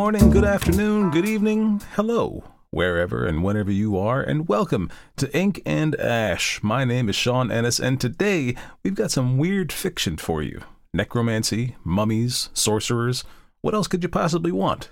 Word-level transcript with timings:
morning, 0.00 0.30
good 0.30 0.44
afternoon, 0.44 1.10
good 1.10 1.28
evening, 1.28 1.78
hello, 1.92 2.42
wherever 2.70 3.26
and 3.26 3.44
whenever 3.44 3.70
you 3.70 3.98
are, 3.98 4.22
and 4.22 4.48
welcome 4.48 4.90
to 5.14 5.30
Ink 5.36 5.60
and 5.66 5.94
Ash. 5.96 6.58
My 6.62 6.86
name 6.86 7.10
is 7.10 7.16
Sean 7.16 7.52
Ennis, 7.52 7.78
and 7.78 8.00
today 8.00 8.56
we've 8.82 8.94
got 8.94 9.10
some 9.10 9.36
weird 9.36 9.70
fiction 9.70 10.16
for 10.16 10.42
you 10.42 10.62
necromancy, 10.94 11.76
mummies, 11.84 12.48
sorcerers. 12.54 13.24
What 13.60 13.74
else 13.74 13.88
could 13.88 14.02
you 14.02 14.08
possibly 14.08 14.50
want? 14.50 14.88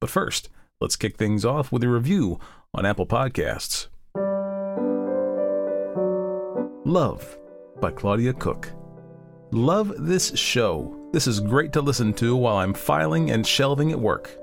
But 0.00 0.10
first, 0.10 0.48
let's 0.80 0.96
kick 0.96 1.16
things 1.16 1.44
off 1.44 1.70
with 1.70 1.84
a 1.84 1.88
review 1.88 2.40
on 2.74 2.84
Apple 2.84 3.06
Podcasts. 3.06 3.86
Love 6.84 7.38
by 7.80 7.92
Claudia 7.92 8.32
Cook. 8.32 8.72
Love 9.52 9.94
this 9.98 10.36
show. 10.36 11.08
This 11.12 11.28
is 11.28 11.38
great 11.38 11.72
to 11.74 11.80
listen 11.80 12.12
to 12.14 12.34
while 12.34 12.56
I'm 12.56 12.74
filing 12.74 13.30
and 13.30 13.46
shelving 13.46 13.92
at 13.92 14.00
work. 14.00 14.36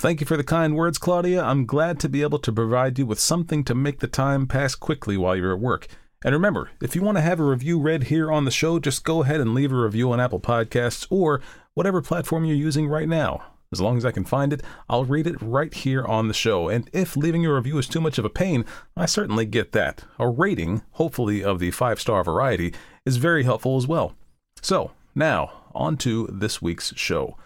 Thank 0.00 0.20
you 0.20 0.26
for 0.26 0.38
the 0.38 0.44
kind 0.44 0.76
words, 0.76 0.96
Claudia. 0.96 1.44
I'm 1.44 1.66
glad 1.66 2.00
to 2.00 2.08
be 2.08 2.22
able 2.22 2.38
to 2.38 2.50
provide 2.50 2.98
you 2.98 3.04
with 3.04 3.20
something 3.20 3.62
to 3.64 3.74
make 3.74 3.98
the 3.98 4.06
time 4.06 4.46
pass 4.46 4.74
quickly 4.74 5.18
while 5.18 5.36
you're 5.36 5.52
at 5.52 5.60
work. 5.60 5.88
And 6.24 6.32
remember, 6.32 6.70
if 6.80 6.96
you 6.96 7.02
want 7.02 7.18
to 7.18 7.22
have 7.22 7.38
a 7.38 7.44
review 7.44 7.78
read 7.78 8.04
here 8.04 8.32
on 8.32 8.46
the 8.46 8.50
show, 8.50 8.78
just 8.78 9.04
go 9.04 9.22
ahead 9.22 9.42
and 9.42 9.52
leave 9.52 9.72
a 9.72 9.76
review 9.76 10.10
on 10.10 10.18
Apple 10.18 10.40
Podcasts 10.40 11.06
or 11.10 11.42
whatever 11.74 12.00
platform 12.00 12.46
you're 12.46 12.56
using 12.56 12.88
right 12.88 13.10
now. 13.10 13.42
As 13.72 13.82
long 13.82 13.98
as 13.98 14.06
I 14.06 14.10
can 14.10 14.24
find 14.24 14.54
it, 14.54 14.62
I'll 14.88 15.04
read 15.04 15.26
it 15.26 15.36
right 15.42 15.74
here 15.74 16.06
on 16.06 16.28
the 16.28 16.34
show. 16.34 16.70
And 16.70 16.88
if 16.94 17.14
leaving 17.14 17.44
a 17.44 17.52
review 17.52 17.76
is 17.76 17.86
too 17.86 18.00
much 18.00 18.16
of 18.16 18.24
a 18.24 18.30
pain, 18.30 18.64
I 18.96 19.04
certainly 19.04 19.44
get 19.44 19.72
that. 19.72 20.04
A 20.18 20.26
rating, 20.26 20.80
hopefully 20.92 21.44
of 21.44 21.58
the 21.58 21.72
five 21.72 22.00
star 22.00 22.24
variety, 22.24 22.72
is 23.04 23.18
very 23.18 23.42
helpful 23.42 23.76
as 23.76 23.86
well. 23.86 24.14
So, 24.62 24.92
now, 25.14 25.66
on 25.74 25.98
to 25.98 26.26
this 26.32 26.62
week's 26.62 26.94
show. 26.96 27.36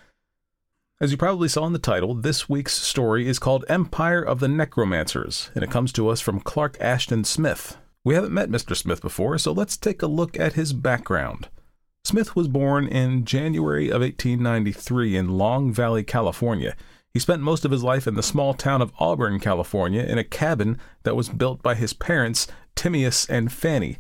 As 1.01 1.11
you 1.11 1.17
probably 1.17 1.49
saw 1.49 1.67
in 1.67 1.73
the 1.73 1.81
title, 1.81 2.15
this 2.15 2.49
week's 2.49 2.75
story 2.75 3.27
is 3.27 3.41
called 3.41 3.65
Empire 3.69 4.23
of 4.23 4.39
the 4.39 4.47
Necromancers, 4.47 5.51
and 5.53 5.65
it 5.65 5.71
comes 5.71 5.93
to 5.93 6.09
us 6.09 6.21
from 6.21 6.39
Clark 6.39 6.77
Ashton 6.81 7.25
Smith. 7.25 7.77
We 8.05 8.15
haven't 8.15 8.33
met 8.33 8.49
Mr. 8.49 8.77
Smith 8.77 9.03
before, 9.03 9.37
so 9.39 9.51
let's 9.51 9.77
take 9.77 10.03
a 10.03 10.07
look 10.07 10.39
at 10.39 10.53
his 10.53 10.73
background. 10.73 11.49
Smith 12.05 12.37
was 12.37 12.47
born 12.47 12.87
in 12.87 13.25
January 13.25 13.89
of 13.89 14.03
1893 14.03 15.17
in 15.17 15.37
Long 15.37 15.73
Valley, 15.73 16.05
California. 16.05 16.77
He 17.13 17.19
spent 17.19 17.43
most 17.43 17.65
of 17.65 17.73
his 17.73 17.83
life 17.83 18.07
in 18.07 18.15
the 18.15 18.23
small 18.23 18.55
town 18.55 18.81
of 18.81 18.93
Auburn, 19.01 19.41
California, 19.41 20.05
in 20.05 20.19
a 20.19 20.25
cabin 20.25 20.79
that 21.03 21.17
was 21.17 21.29
built 21.29 21.61
by 21.61 21.75
his 21.75 21.93
parents, 21.93 22.47
Timeus 22.77 23.27
and 23.27 23.51
Fanny. 23.51 23.99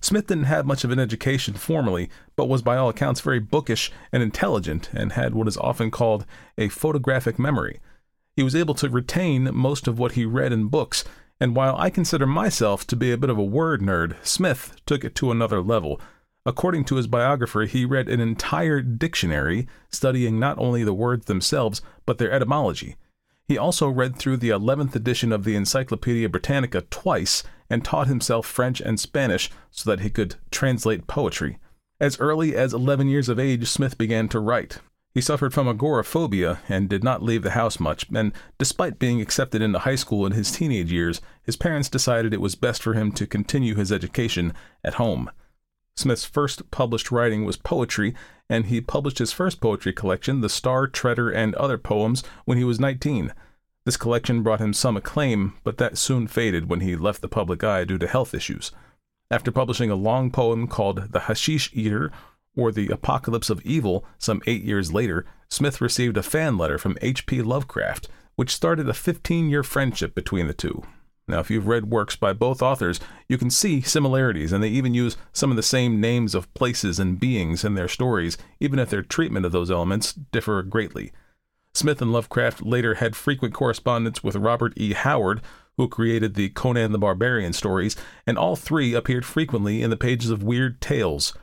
Smith 0.00 0.26
didn't 0.26 0.44
have 0.44 0.66
much 0.66 0.82
of 0.82 0.90
an 0.90 0.98
education 0.98 1.54
formally, 1.54 2.10
but 2.36 2.48
was 2.48 2.62
by 2.62 2.76
all 2.76 2.88
accounts 2.88 3.20
very 3.20 3.38
bookish 3.38 3.90
and 4.12 4.22
intelligent 4.22 4.90
and 4.92 5.12
had 5.12 5.34
what 5.34 5.48
is 5.48 5.56
often 5.56 5.90
called 5.90 6.24
a 6.56 6.68
photographic 6.68 7.38
memory. 7.38 7.80
He 8.34 8.42
was 8.42 8.56
able 8.56 8.74
to 8.74 8.88
retain 8.88 9.50
most 9.52 9.86
of 9.86 9.98
what 9.98 10.12
he 10.12 10.24
read 10.24 10.52
in 10.52 10.68
books, 10.68 11.04
and 11.38 11.54
while 11.54 11.76
I 11.76 11.90
consider 11.90 12.26
myself 12.26 12.86
to 12.86 12.96
be 12.96 13.12
a 13.12 13.18
bit 13.18 13.30
of 13.30 13.38
a 13.38 13.44
word 13.44 13.82
nerd, 13.82 14.16
Smith 14.24 14.76
took 14.86 15.04
it 15.04 15.14
to 15.16 15.30
another 15.30 15.60
level. 15.60 16.00
According 16.46 16.84
to 16.86 16.96
his 16.96 17.06
biographer, 17.06 17.62
he 17.62 17.84
read 17.84 18.08
an 18.08 18.20
entire 18.20 18.80
dictionary, 18.80 19.68
studying 19.90 20.40
not 20.40 20.58
only 20.58 20.82
the 20.82 20.94
words 20.94 21.26
themselves, 21.26 21.82
but 22.06 22.18
their 22.18 22.32
etymology. 22.32 22.96
He 23.46 23.58
also 23.58 23.88
read 23.88 24.16
through 24.16 24.38
the 24.38 24.48
11th 24.48 24.94
edition 24.94 25.30
of 25.30 25.44
the 25.44 25.54
Encyclopedia 25.56 26.28
Britannica 26.28 26.82
twice 26.90 27.42
and 27.68 27.84
taught 27.84 28.06
himself 28.06 28.46
French 28.46 28.80
and 28.80 28.98
Spanish 28.98 29.50
so 29.70 29.90
that 29.90 30.00
he 30.00 30.10
could 30.10 30.36
translate 30.50 31.06
poetry. 31.06 31.58
As 32.02 32.18
early 32.18 32.56
as 32.56 32.74
11 32.74 33.06
years 33.06 33.28
of 33.28 33.38
age, 33.38 33.68
Smith 33.68 33.96
began 33.96 34.28
to 34.30 34.40
write. 34.40 34.80
He 35.14 35.20
suffered 35.20 35.54
from 35.54 35.68
agoraphobia 35.68 36.58
and 36.68 36.88
did 36.88 37.04
not 37.04 37.22
leave 37.22 37.44
the 37.44 37.50
house 37.50 37.78
much, 37.78 38.06
and 38.12 38.32
despite 38.58 38.98
being 38.98 39.20
accepted 39.20 39.62
into 39.62 39.78
high 39.78 39.94
school 39.94 40.26
in 40.26 40.32
his 40.32 40.50
teenage 40.50 40.90
years, 40.90 41.20
his 41.44 41.54
parents 41.54 41.88
decided 41.88 42.34
it 42.34 42.40
was 42.40 42.56
best 42.56 42.82
for 42.82 42.94
him 42.94 43.12
to 43.12 43.24
continue 43.24 43.76
his 43.76 43.92
education 43.92 44.52
at 44.82 44.94
home. 44.94 45.30
Smith's 45.94 46.24
first 46.24 46.72
published 46.72 47.12
writing 47.12 47.44
was 47.44 47.56
poetry, 47.56 48.16
and 48.48 48.66
he 48.66 48.80
published 48.80 49.18
his 49.18 49.30
first 49.30 49.60
poetry 49.60 49.92
collection, 49.92 50.40
The 50.40 50.48
Star 50.48 50.88
Treader 50.88 51.30
and 51.30 51.54
Other 51.54 51.78
Poems, 51.78 52.24
when 52.46 52.58
he 52.58 52.64
was 52.64 52.80
19. 52.80 53.32
This 53.84 53.96
collection 53.96 54.42
brought 54.42 54.60
him 54.60 54.72
some 54.72 54.96
acclaim, 54.96 55.54
but 55.62 55.78
that 55.78 55.96
soon 55.96 56.26
faded 56.26 56.68
when 56.68 56.80
he 56.80 56.96
left 56.96 57.20
the 57.20 57.28
public 57.28 57.62
eye 57.62 57.84
due 57.84 57.98
to 57.98 58.08
health 58.08 58.34
issues. 58.34 58.72
After 59.32 59.50
publishing 59.50 59.90
a 59.90 59.94
long 59.94 60.30
poem 60.30 60.66
called 60.66 61.12
The 61.12 61.20
Hashish 61.20 61.70
Eater, 61.72 62.12
or 62.54 62.70
The 62.70 62.88
Apocalypse 62.88 63.48
of 63.48 63.62
Evil, 63.62 64.04
some 64.18 64.42
eight 64.46 64.62
years 64.62 64.92
later, 64.92 65.24
Smith 65.48 65.80
received 65.80 66.18
a 66.18 66.22
fan 66.22 66.58
letter 66.58 66.76
from 66.76 66.98
H.P. 67.00 67.40
Lovecraft, 67.40 68.08
which 68.36 68.54
started 68.54 68.90
a 68.90 68.94
15 68.94 69.48
year 69.48 69.62
friendship 69.62 70.14
between 70.14 70.48
the 70.48 70.52
two. 70.52 70.82
Now, 71.26 71.40
if 71.40 71.50
you've 71.50 71.66
read 71.66 71.90
works 71.90 72.14
by 72.14 72.34
both 72.34 72.60
authors, 72.60 73.00
you 73.26 73.38
can 73.38 73.48
see 73.48 73.80
similarities, 73.80 74.52
and 74.52 74.62
they 74.62 74.68
even 74.68 74.92
use 74.92 75.16
some 75.32 75.48
of 75.48 75.56
the 75.56 75.62
same 75.62 75.98
names 75.98 76.34
of 76.34 76.52
places 76.52 76.98
and 76.98 77.18
beings 77.18 77.64
in 77.64 77.72
their 77.72 77.88
stories, 77.88 78.36
even 78.60 78.78
if 78.78 78.90
their 78.90 79.00
treatment 79.00 79.46
of 79.46 79.52
those 79.52 79.70
elements 79.70 80.12
differ 80.12 80.62
greatly. 80.62 81.10
Smith 81.72 82.02
and 82.02 82.12
Lovecraft 82.12 82.60
later 82.60 82.96
had 82.96 83.16
frequent 83.16 83.54
correspondence 83.54 84.22
with 84.22 84.36
Robert 84.36 84.74
E. 84.76 84.92
Howard, 84.92 85.40
who 85.76 85.88
created 85.88 86.34
the 86.34 86.50
Conan 86.50 86.92
the 86.92 86.98
Barbarian 86.98 87.52
stories, 87.52 87.96
and 88.26 88.36
all 88.36 88.56
three 88.56 88.94
appeared 88.94 89.24
frequently 89.24 89.82
in 89.82 89.90
the 89.90 89.96
pages 89.96 90.30
of 90.30 90.42
Weird 90.42 90.80
Tales. 90.80 91.34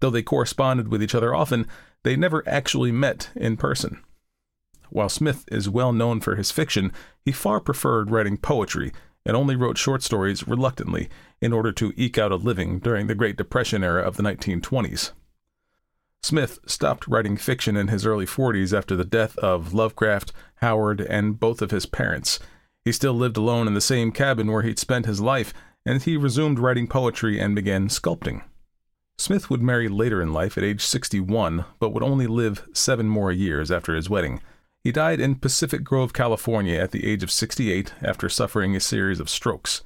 Though 0.00 0.10
they 0.10 0.22
corresponded 0.22 0.88
with 0.88 1.02
each 1.02 1.14
other 1.14 1.34
often, 1.34 1.66
they 2.02 2.16
never 2.16 2.46
actually 2.48 2.92
met 2.92 3.30
in 3.34 3.56
person. 3.56 4.02
While 4.90 5.08
Smith 5.08 5.44
is 5.50 5.68
well 5.68 5.92
known 5.92 6.20
for 6.20 6.36
his 6.36 6.50
fiction, 6.50 6.92
he 7.24 7.32
far 7.32 7.60
preferred 7.60 8.10
writing 8.10 8.36
poetry 8.36 8.92
and 9.24 9.36
only 9.36 9.56
wrote 9.56 9.76
short 9.76 10.02
stories 10.02 10.46
reluctantly 10.46 11.08
in 11.40 11.52
order 11.52 11.72
to 11.72 11.92
eke 11.96 12.16
out 12.16 12.30
a 12.30 12.36
living 12.36 12.78
during 12.78 13.08
the 13.08 13.14
Great 13.14 13.36
Depression 13.36 13.82
era 13.82 14.02
of 14.02 14.16
the 14.16 14.22
1920s. 14.22 15.10
Smith 16.22 16.58
stopped 16.66 17.06
writing 17.06 17.36
fiction 17.36 17.76
in 17.76 17.88
his 17.88 18.06
early 18.06 18.26
40s 18.26 18.76
after 18.76 18.96
the 18.96 19.04
death 19.04 19.36
of 19.38 19.74
Lovecraft, 19.74 20.32
Howard, 20.56 21.00
and 21.00 21.38
both 21.38 21.60
of 21.60 21.70
his 21.70 21.86
parents. 21.86 22.38
He 22.86 22.92
still 22.92 23.14
lived 23.14 23.36
alone 23.36 23.66
in 23.66 23.74
the 23.74 23.80
same 23.80 24.12
cabin 24.12 24.46
where 24.46 24.62
he'd 24.62 24.78
spent 24.78 25.06
his 25.06 25.20
life, 25.20 25.52
and 25.84 26.00
he 26.00 26.16
resumed 26.16 26.60
writing 26.60 26.86
poetry 26.86 27.40
and 27.40 27.52
began 27.52 27.88
sculpting. 27.88 28.44
Smith 29.18 29.50
would 29.50 29.60
marry 29.60 29.88
later 29.88 30.22
in 30.22 30.32
life 30.32 30.56
at 30.56 30.62
age 30.62 30.82
61, 30.82 31.64
but 31.80 31.92
would 31.92 32.04
only 32.04 32.28
live 32.28 32.64
seven 32.72 33.08
more 33.08 33.32
years 33.32 33.72
after 33.72 33.96
his 33.96 34.08
wedding. 34.08 34.40
He 34.84 34.92
died 34.92 35.18
in 35.18 35.34
Pacific 35.34 35.82
Grove, 35.82 36.12
California 36.12 36.78
at 36.78 36.92
the 36.92 37.04
age 37.04 37.24
of 37.24 37.32
68 37.32 37.92
after 38.02 38.28
suffering 38.28 38.76
a 38.76 38.80
series 38.80 39.18
of 39.18 39.28
strokes. 39.28 39.82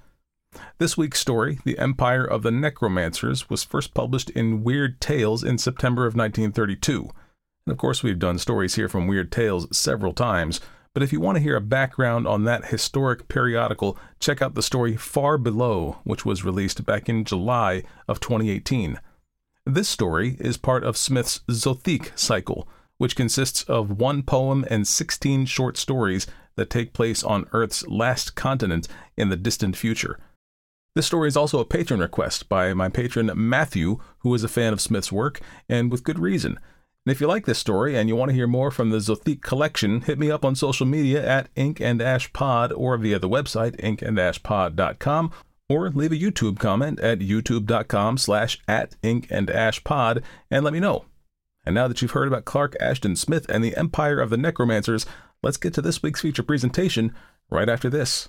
This 0.77 0.99
week's 0.99 1.21
story, 1.21 1.59
The 1.65 1.79
Empire 1.79 2.27
of 2.27 2.43
the 2.43 2.51
Necromancers, 2.51 3.49
was 3.49 3.65
first 3.65 3.95
published 3.95 4.29
in 4.29 4.63
Weird 4.63 5.01
Tales 5.01 5.43
in 5.43 5.57
September 5.57 6.03
of 6.03 6.15
1932. 6.15 7.09
And 7.65 7.73
of 7.73 7.79
course, 7.79 8.03
we've 8.03 8.19
done 8.19 8.37
stories 8.37 8.75
here 8.75 8.91
from 8.91 9.07
Weird 9.07 9.33
Tales 9.33 9.75
several 9.75 10.13
times, 10.13 10.61
but 10.95 11.03
if 11.03 11.13
you 11.13 11.21
want 11.21 11.37
to 11.37 11.43
hear 11.43 11.57
a 11.57 11.61
background 11.61 12.27
on 12.27 12.45
that 12.45 12.67
historic 12.67 13.29
periodical, 13.29 13.97
check 14.19 14.43
out 14.43 14.55
the 14.55 14.63
story 14.63 14.97
Far 14.97 15.39
Below, 15.39 15.99
which 16.05 16.25
was 16.25 16.45
released 16.45 16.85
back 16.85 17.09
in 17.09 17.25
July 17.25 17.85
of 18.09 18.19
2018. 18.21 18.99
This 19.65 19.89
story 19.89 20.37
is 20.41 20.57
part 20.57 20.83
of 20.83 20.97
Smith's 20.97 21.41
Zothique 21.49 22.19
cycle, 22.19 22.69
which 22.99 23.15
consists 23.15 23.63
of 23.65 23.99
one 24.01 24.23
poem 24.23 24.65
and 24.69 24.87
16 24.87 25.47
short 25.47 25.77
stories 25.77 26.27
that 26.57 26.71
take 26.71 26.93
place 26.93 27.23
on 27.23 27.47
Earth's 27.53 27.87
last 27.87 28.35
continent 28.35 28.89
in 29.17 29.29
the 29.29 29.37
distant 29.37 29.77
future. 29.77 30.19
This 30.97 31.07
story 31.07 31.29
is 31.29 31.37
also 31.37 31.61
a 31.61 31.65
patron 31.65 32.01
request 32.01 32.49
by 32.49 32.75
my 32.75 32.89
patron 32.89 33.31
Matthew, 33.35 33.99
who 34.19 34.35
is 34.35 34.43
a 34.43 34.49
fan 34.49 34.73
of 34.73 34.81
Smith's 34.81 35.13
work, 35.13 35.41
and 35.69 35.91
with 35.91 36.03
good 36.03 36.19
reason. 36.19 36.59
And 37.07 37.13
if 37.13 37.21
you 37.21 37.27
like 37.27 37.47
this 37.47 37.59
story 37.59 37.97
and 37.97 38.09
you 38.09 38.17
want 38.17 38.29
to 38.31 38.35
hear 38.35 38.47
more 38.47 38.71
from 38.71 38.91
the 38.91 38.99
Zothique 38.99 39.43
collection, 39.43 40.03
hit 40.03 40.19
me 40.19 40.31
up 40.31 40.45
on 40.45 40.55
social 40.55 40.87
media 40.87 41.27
at 41.27 41.49
Ink 41.57 41.81
and 41.81 42.03
Ash 42.03 42.31
Pod 42.33 42.73
or 42.73 42.97
via 42.99 43.19
the 43.19 43.29
website 43.29 43.81
inkandashpod.com 43.81 45.33
or 45.71 45.89
leave 45.91 46.13
a 46.13 46.17
YouTube 46.17 46.59
comment 46.59 46.99
at 47.01 47.21
youtube.com 47.21 48.19
slash 48.19 48.61
at 48.67 48.97
ink 49.03 49.29
and 49.31 49.49
ash 49.49 49.83
pod 49.85 50.23
and 50.51 50.65
let 50.65 50.73
me 50.73 50.81
know. 50.81 51.05
And 51.65 51.75
now 51.75 51.87
that 51.87 52.03
you've 52.03 52.11
heard 52.11 52.27
about 52.27 52.45
Clark 52.45 52.75
Ashton 52.81 53.15
Smith 53.15 53.47
and 53.49 53.63
the 53.63 53.77
Empire 53.77 54.19
of 54.21 54.31
the 54.31 54.37
Necromancers, 54.37 55.07
let's 55.43 55.57
get 55.57 55.73
to 55.75 55.83
this 55.83 56.03
week's 56.03 56.23
feature 56.23 56.43
presentation 56.43 57.15
right 57.51 57.69
after 57.69 57.89
this. 57.89 58.29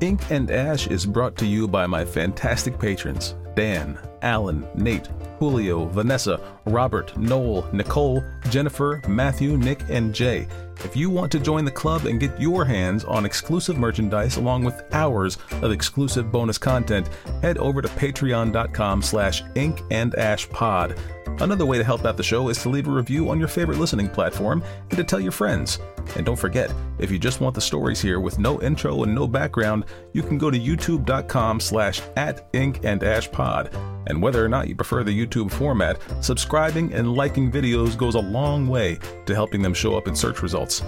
Ink 0.00 0.30
and 0.30 0.50
Ash 0.50 0.86
is 0.86 1.04
brought 1.04 1.36
to 1.36 1.46
you 1.46 1.68
by 1.68 1.86
my 1.86 2.04
fantastic 2.04 2.78
patrons 2.78 3.34
Dan, 3.54 3.98
Alan, 4.22 4.66
Nate, 4.74 5.08
Julio, 5.38 5.86
Vanessa, 5.86 6.40
Robert, 6.66 7.16
Noel, 7.16 7.68
Nicole, 7.72 8.24
Jennifer, 8.50 9.00
Matthew, 9.08 9.56
Nick, 9.56 9.82
and 9.88 10.14
Jay. 10.14 10.46
If 10.84 10.94
you 10.94 11.08
want 11.08 11.32
to 11.32 11.40
join 11.40 11.64
the 11.64 11.70
club 11.70 12.04
and 12.04 12.20
get 12.20 12.38
your 12.40 12.64
hands 12.64 13.04
on 13.04 13.24
exclusive 13.24 13.78
merchandise 13.78 14.36
along 14.36 14.64
with 14.64 14.82
hours 14.92 15.38
of 15.62 15.72
exclusive 15.72 16.30
bonus 16.30 16.58
content, 16.58 17.08
head 17.40 17.58
over 17.58 17.80
to 17.80 17.88
patreon.com 17.88 19.02
slash 19.02 19.42
ink 19.54 19.82
and 19.90 20.14
ash 20.16 20.48
pod. 20.50 20.98
Another 21.40 21.66
way 21.66 21.76
to 21.76 21.84
help 21.84 22.04
out 22.04 22.16
the 22.16 22.22
show 22.22 22.48
is 22.48 22.62
to 22.62 22.68
leave 22.68 22.88
a 22.88 22.90
review 22.90 23.28
on 23.30 23.38
your 23.38 23.48
favorite 23.48 23.78
listening 23.78 24.08
platform 24.08 24.62
and 24.90 24.96
to 24.96 25.04
tell 25.04 25.20
your 25.20 25.32
friends. 25.32 25.78
And 26.16 26.24
don't 26.24 26.38
forget, 26.38 26.72
if 26.98 27.10
you 27.10 27.18
just 27.18 27.40
want 27.40 27.54
the 27.54 27.60
stories 27.60 28.00
here 28.00 28.20
with 28.20 28.38
no 28.38 28.60
intro 28.62 29.02
and 29.02 29.14
no 29.14 29.26
background, 29.26 29.84
you 30.12 30.22
can 30.22 30.38
go 30.38 30.50
to 30.50 30.58
youtube.com 30.58 31.60
slash 31.60 32.00
at 32.16 32.48
ink 32.52 32.80
and 32.84 33.02
ash 33.02 33.30
pod. 33.30 33.70
And 34.06 34.22
whether 34.22 34.44
or 34.44 34.48
not 34.48 34.68
you 34.68 34.74
prefer 34.74 35.02
the 35.02 35.26
YouTube 35.26 35.50
format, 35.50 36.00
subscribing 36.20 36.92
and 36.92 37.14
liking 37.14 37.50
videos 37.50 37.96
goes 37.96 38.14
a 38.14 38.20
long 38.20 38.68
way 38.68 38.98
to 39.26 39.34
helping 39.34 39.62
them 39.62 39.74
show 39.74 39.96
up 39.96 40.08
in 40.08 40.14
search 40.14 40.42
results. 40.42 40.82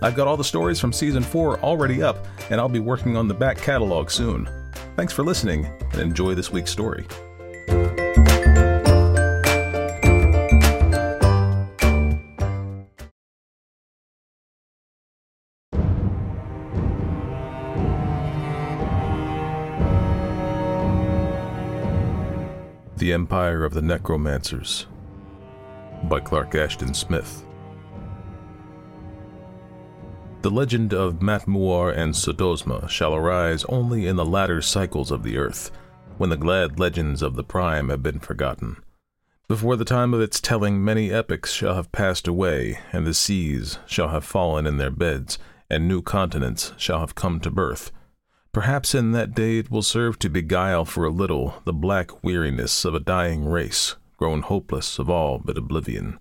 I've 0.00 0.16
got 0.16 0.26
all 0.26 0.36
the 0.36 0.44
stories 0.44 0.80
from 0.80 0.92
season 0.92 1.22
4 1.22 1.60
already 1.60 2.02
up, 2.02 2.26
and 2.50 2.60
I'll 2.60 2.68
be 2.68 2.80
working 2.80 3.16
on 3.16 3.28
the 3.28 3.34
back 3.34 3.58
catalog 3.58 4.10
soon. 4.10 4.48
Thanks 4.96 5.12
for 5.12 5.22
listening, 5.22 5.66
and 5.92 6.00
enjoy 6.00 6.34
this 6.34 6.50
week's 6.50 6.72
story. 6.72 7.06
Empire 23.22 23.64
of 23.64 23.72
the 23.72 23.80
Necromancers 23.80 24.86
by 26.08 26.18
Clark 26.18 26.56
Ashton 26.56 26.92
Smith. 26.92 27.44
The 30.40 30.50
legend 30.50 30.92
of 30.92 31.20
Mmatmuor 31.20 31.96
and 31.96 32.14
Sodosma 32.14 32.88
shall 32.88 33.14
arise 33.14 33.64
only 33.68 34.08
in 34.08 34.16
the 34.16 34.24
latter 34.24 34.60
cycles 34.60 35.12
of 35.12 35.22
the 35.22 35.38
earth, 35.38 35.70
when 36.18 36.30
the 36.30 36.36
glad 36.36 36.80
legends 36.80 37.22
of 37.22 37.36
the 37.36 37.44
prime 37.44 37.90
have 37.90 38.02
been 38.02 38.18
forgotten. 38.18 38.82
Before 39.46 39.76
the 39.76 39.84
time 39.84 40.12
of 40.12 40.20
its 40.20 40.40
telling, 40.40 40.84
many 40.84 41.12
epochs 41.12 41.52
shall 41.52 41.76
have 41.76 41.92
passed 41.92 42.26
away, 42.26 42.80
and 42.92 43.06
the 43.06 43.14
seas 43.14 43.78
shall 43.86 44.08
have 44.08 44.24
fallen 44.24 44.66
in 44.66 44.78
their 44.78 44.90
beds, 44.90 45.38
and 45.70 45.86
new 45.86 46.02
continents 46.02 46.72
shall 46.76 46.98
have 46.98 47.14
come 47.14 47.38
to 47.38 47.52
birth 47.52 47.92
Perhaps 48.52 48.94
in 48.94 49.12
that 49.12 49.34
day 49.34 49.58
it 49.58 49.70
will 49.70 49.82
serve 49.82 50.18
to 50.18 50.28
beguile 50.28 50.84
for 50.84 51.06
a 51.06 51.10
little 51.10 51.62
the 51.64 51.72
black 51.72 52.22
weariness 52.22 52.84
of 52.84 52.94
a 52.94 53.00
dying 53.00 53.46
race, 53.46 53.96
grown 54.18 54.42
hopeless 54.42 54.98
of 54.98 55.08
all 55.08 55.38
but 55.38 55.56
oblivion. 55.56 56.18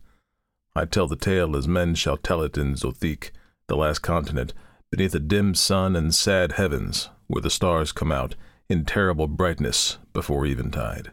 I 0.73 0.85
tell 0.85 1.07
the 1.07 1.17
tale 1.17 1.57
as 1.57 1.67
men 1.67 1.93
shall 1.95 2.15
tell 2.15 2.41
it 2.41 2.57
in 2.57 2.75
Zothique, 2.75 3.31
the 3.67 3.75
last 3.75 3.99
continent, 3.99 4.53
beneath 4.89 5.13
a 5.13 5.19
dim 5.19 5.53
sun 5.55 5.97
and 5.97 6.15
sad 6.15 6.53
heavens, 6.53 7.09
where 7.27 7.41
the 7.41 7.49
stars 7.49 7.91
come 7.91 8.13
out 8.13 8.35
in 8.69 8.85
terrible 8.85 9.27
brightness 9.27 9.97
before 10.13 10.45
eventide. 10.45 11.11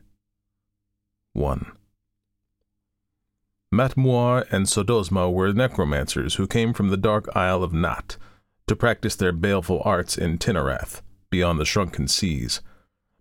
1. 1.33 1.73
Mmatmuor 3.75 4.47
and 4.53 4.67
Sodosma 4.67 5.33
were 5.33 5.53
necromancers 5.53 6.37
who 6.37 6.47
came 6.47 6.73
from 6.73 6.91
the 6.91 6.97
dark 6.97 7.29
isle 7.35 7.65
of 7.65 7.73
Naat 7.73 8.17
to 8.69 8.77
practice 8.77 9.17
their 9.17 9.33
baleful 9.33 9.83
arts 9.85 10.17
in 10.17 10.39
Tinarath, 10.39 11.03
beyond 11.31 11.59
the 11.59 11.65
shrunken 11.65 12.09
seas. 12.09 12.61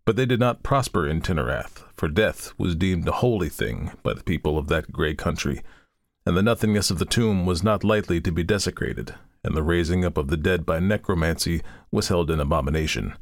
But 0.05 0.15
they 0.15 0.25
did 0.25 0.39
not 0.39 0.63
prosper 0.63 1.07
in 1.07 1.21
Tinarath, 1.21 1.83
for 1.95 2.07
death 2.07 2.53
was 2.57 2.75
deemed 2.75 3.07
a 3.07 3.13
holy 3.13 3.49
thing 3.49 3.91
by 4.03 4.13
the 4.13 4.23
people 4.23 4.57
of 4.57 4.67
that 4.67 4.91
grey 4.91 5.13
country, 5.13 5.61
and 6.25 6.35
the 6.35 6.41
nothingness 6.41 6.91
of 6.91 6.99
the 6.99 7.05
tomb 7.05 7.45
was 7.45 7.63
not 7.63 7.83
lightly 7.83 8.21
to 8.21 8.31
be 8.31 8.43
desecrated, 8.43 9.15
and 9.43 9.55
the 9.55 9.63
raising 9.63 10.05
up 10.05 10.17
of 10.17 10.27
the 10.27 10.37
dead 10.37 10.65
by 10.65 10.79
necromancy 10.79 11.61
was 11.91 12.07
held 12.07 12.29
an 12.31 12.39
abomination. 12.39 13.13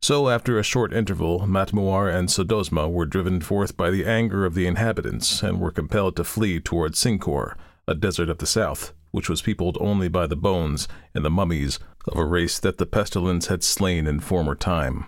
So, 0.00 0.28
after 0.28 0.58
a 0.58 0.64
short 0.64 0.92
interval, 0.92 1.40
Mmatmuor 1.40 2.12
and 2.12 2.28
Sodosma 2.28 2.90
were 2.90 3.06
driven 3.06 3.40
forth 3.40 3.76
by 3.76 3.90
the 3.90 4.04
anger 4.04 4.44
of 4.44 4.54
the 4.54 4.66
inhabitants, 4.66 5.42
and 5.42 5.60
were 5.60 5.70
compelled 5.70 6.16
to 6.16 6.24
flee 6.24 6.58
toward 6.58 6.94
Cincor, 6.94 7.54
a 7.86 7.94
desert 7.94 8.28
of 8.28 8.38
the 8.38 8.46
south, 8.46 8.92
which 9.12 9.28
was 9.28 9.42
peopled 9.42 9.78
only 9.80 10.08
by 10.08 10.26
the 10.26 10.34
bones 10.34 10.88
and 11.14 11.24
the 11.24 11.30
mummies 11.30 11.78
of 12.08 12.18
a 12.18 12.24
race 12.24 12.58
that 12.58 12.78
the 12.78 12.86
pestilence 12.86 13.46
had 13.46 13.62
slain 13.62 14.06
in 14.06 14.20
former 14.20 14.54
time. 14.54 15.06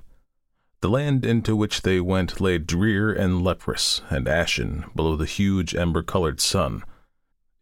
The 0.80 0.90
land 0.90 1.24
into 1.24 1.56
which 1.56 1.82
they 1.82 2.00
went 2.00 2.40
lay 2.40 2.58
drear 2.58 3.12
and 3.12 3.42
leprous 3.42 4.02
and 4.10 4.28
ashen 4.28 4.84
below 4.94 5.16
the 5.16 5.24
huge 5.24 5.74
ember-colored 5.74 6.40
sun. 6.40 6.82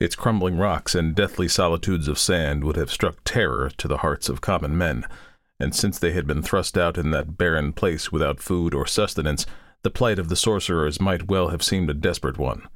Its 0.01 0.17
crumbling 0.17 0.59
rocks 0.59 0.97
and 0.97 1.15
deathly 1.15 1.47
solitudes 1.47 2.09
of 2.09 2.19
sand 2.19 2.65
would 2.65 2.75
have 2.75 2.91
struck 2.91 3.19
terror 3.25 3.71
to 3.79 3.87
the 3.87 3.99
hearts 3.99 4.29
of 4.29 4.41
common 4.41 4.77
men, 4.77 5.05
and 5.61 5.73
since 5.75 5.99
they 5.99 6.11
had 6.11 6.27
been 6.27 6.43
thrust 6.43 6.77
out 6.77 6.99
in 6.99 7.13
that 7.13 7.39
barren 7.39 7.73
place 7.73 8.11
without 8.11 8.41
food 8.41 8.75
or 8.75 8.85
sustenance, 8.85 9.47
the 9.83 9.91
plight 9.91 10.19
of 10.19 10.29
the 10.29 10.35
sorcerers 10.35 11.01
might 11.01 11.29
well 11.29 11.51
have 11.51 11.63
seemed 11.63 11.89
a 11.89 11.95
desperate 11.95 12.39
one. 12.39 12.67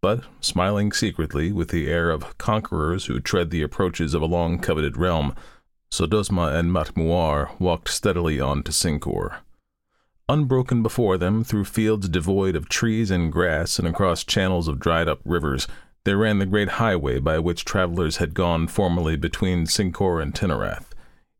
But, 0.00 0.24
smiling 0.40 0.92
secretly 0.92 1.52
with 1.52 1.68
the 1.68 1.88
air 1.88 2.10
of 2.10 2.38
conquerors 2.38 3.04
who 3.04 3.20
tread 3.20 3.50
the 3.50 3.60
approaches 3.60 4.14
of 4.14 4.22
a 4.22 4.26
long 4.26 4.58
coveted 4.58 4.96
realm, 4.96 5.34
Sodosma 5.92 6.56
and 6.56 6.70
Mmatmuor 6.70 7.58
walked 7.58 7.88
steadily 7.88 8.40
on 8.40 8.62
to 8.62 8.70
Cincor. 8.70 9.38
Unbroken 10.28 10.84
before 10.84 11.18
them, 11.18 11.42
through 11.42 11.64
fields 11.64 12.08
devoid 12.08 12.54
of 12.54 12.68
trees 12.68 13.10
and 13.10 13.32
grass 13.32 13.78
and 13.78 13.88
across 13.88 14.22
channels 14.22 14.68
of 14.68 14.78
dried 14.78 15.08
up 15.08 15.20
rivers, 15.24 15.66
there 16.04 16.16
ran 16.16 16.38
the 16.38 16.46
great 16.46 16.68
highway 16.80 17.18
by 17.18 17.40
which 17.40 17.64
travelers 17.64 18.18
had 18.18 18.34
gone 18.34 18.68
formerly 18.68 19.16
between 19.16 19.66
Cincor 19.66 20.22
and 20.22 20.32
Tinarath. 20.32 20.92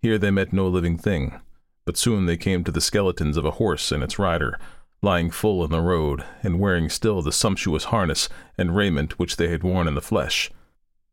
Here 0.02 0.18
they 0.18 0.32
met 0.32 0.52
no 0.52 0.66
living 0.66 0.98
thing, 0.98 1.40
but 1.86 1.96
soon 1.96 2.26
they 2.26 2.36
came 2.36 2.64
to 2.64 2.72
the 2.72 2.80
skeletons 2.80 3.36
of 3.36 3.44
a 3.44 3.52
horse 3.52 3.92
and 3.92 4.02
its 4.02 4.18
rider, 4.18 4.58
lying 5.00 5.30
full 5.30 5.64
in 5.64 5.70
the 5.70 5.80
road, 5.80 6.24
and 6.42 6.58
wearing 6.58 6.88
still 6.88 7.22
the 7.22 7.32
sumptuous 7.32 7.84
harness 7.84 8.28
and 8.58 8.74
raiment 8.74 9.18
which 9.18 9.36
they 9.36 9.48
had 9.48 9.62
worn 9.62 9.86
in 9.86 9.94
the 9.94 10.02
flesh 10.02 10.50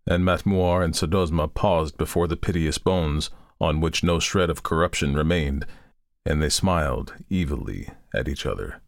and 0.08 0.24
Mmatmuor 0.24 0.84
and 0.84 0.94
Sodosma 0.94 1.54
paused 1.54 1.98
before 1.98 2.28
the 2.28 2.38
piteous 2.38 2.78
bones, 2.78 3.30
on 3.60 3.82
which 3.82 4.04
no 4.04 4.20
shred 4.20 4.50
of 4.50 4.64
corruption 4.64 5.14
remained, 5.14 5.66
and 6.26 6.42
they 6.42 6.50
smiled 6.50 7.14
evilly 7.32 7.90
at 8.14 8.28
each 8.28 8.46
other. 8.46 8.82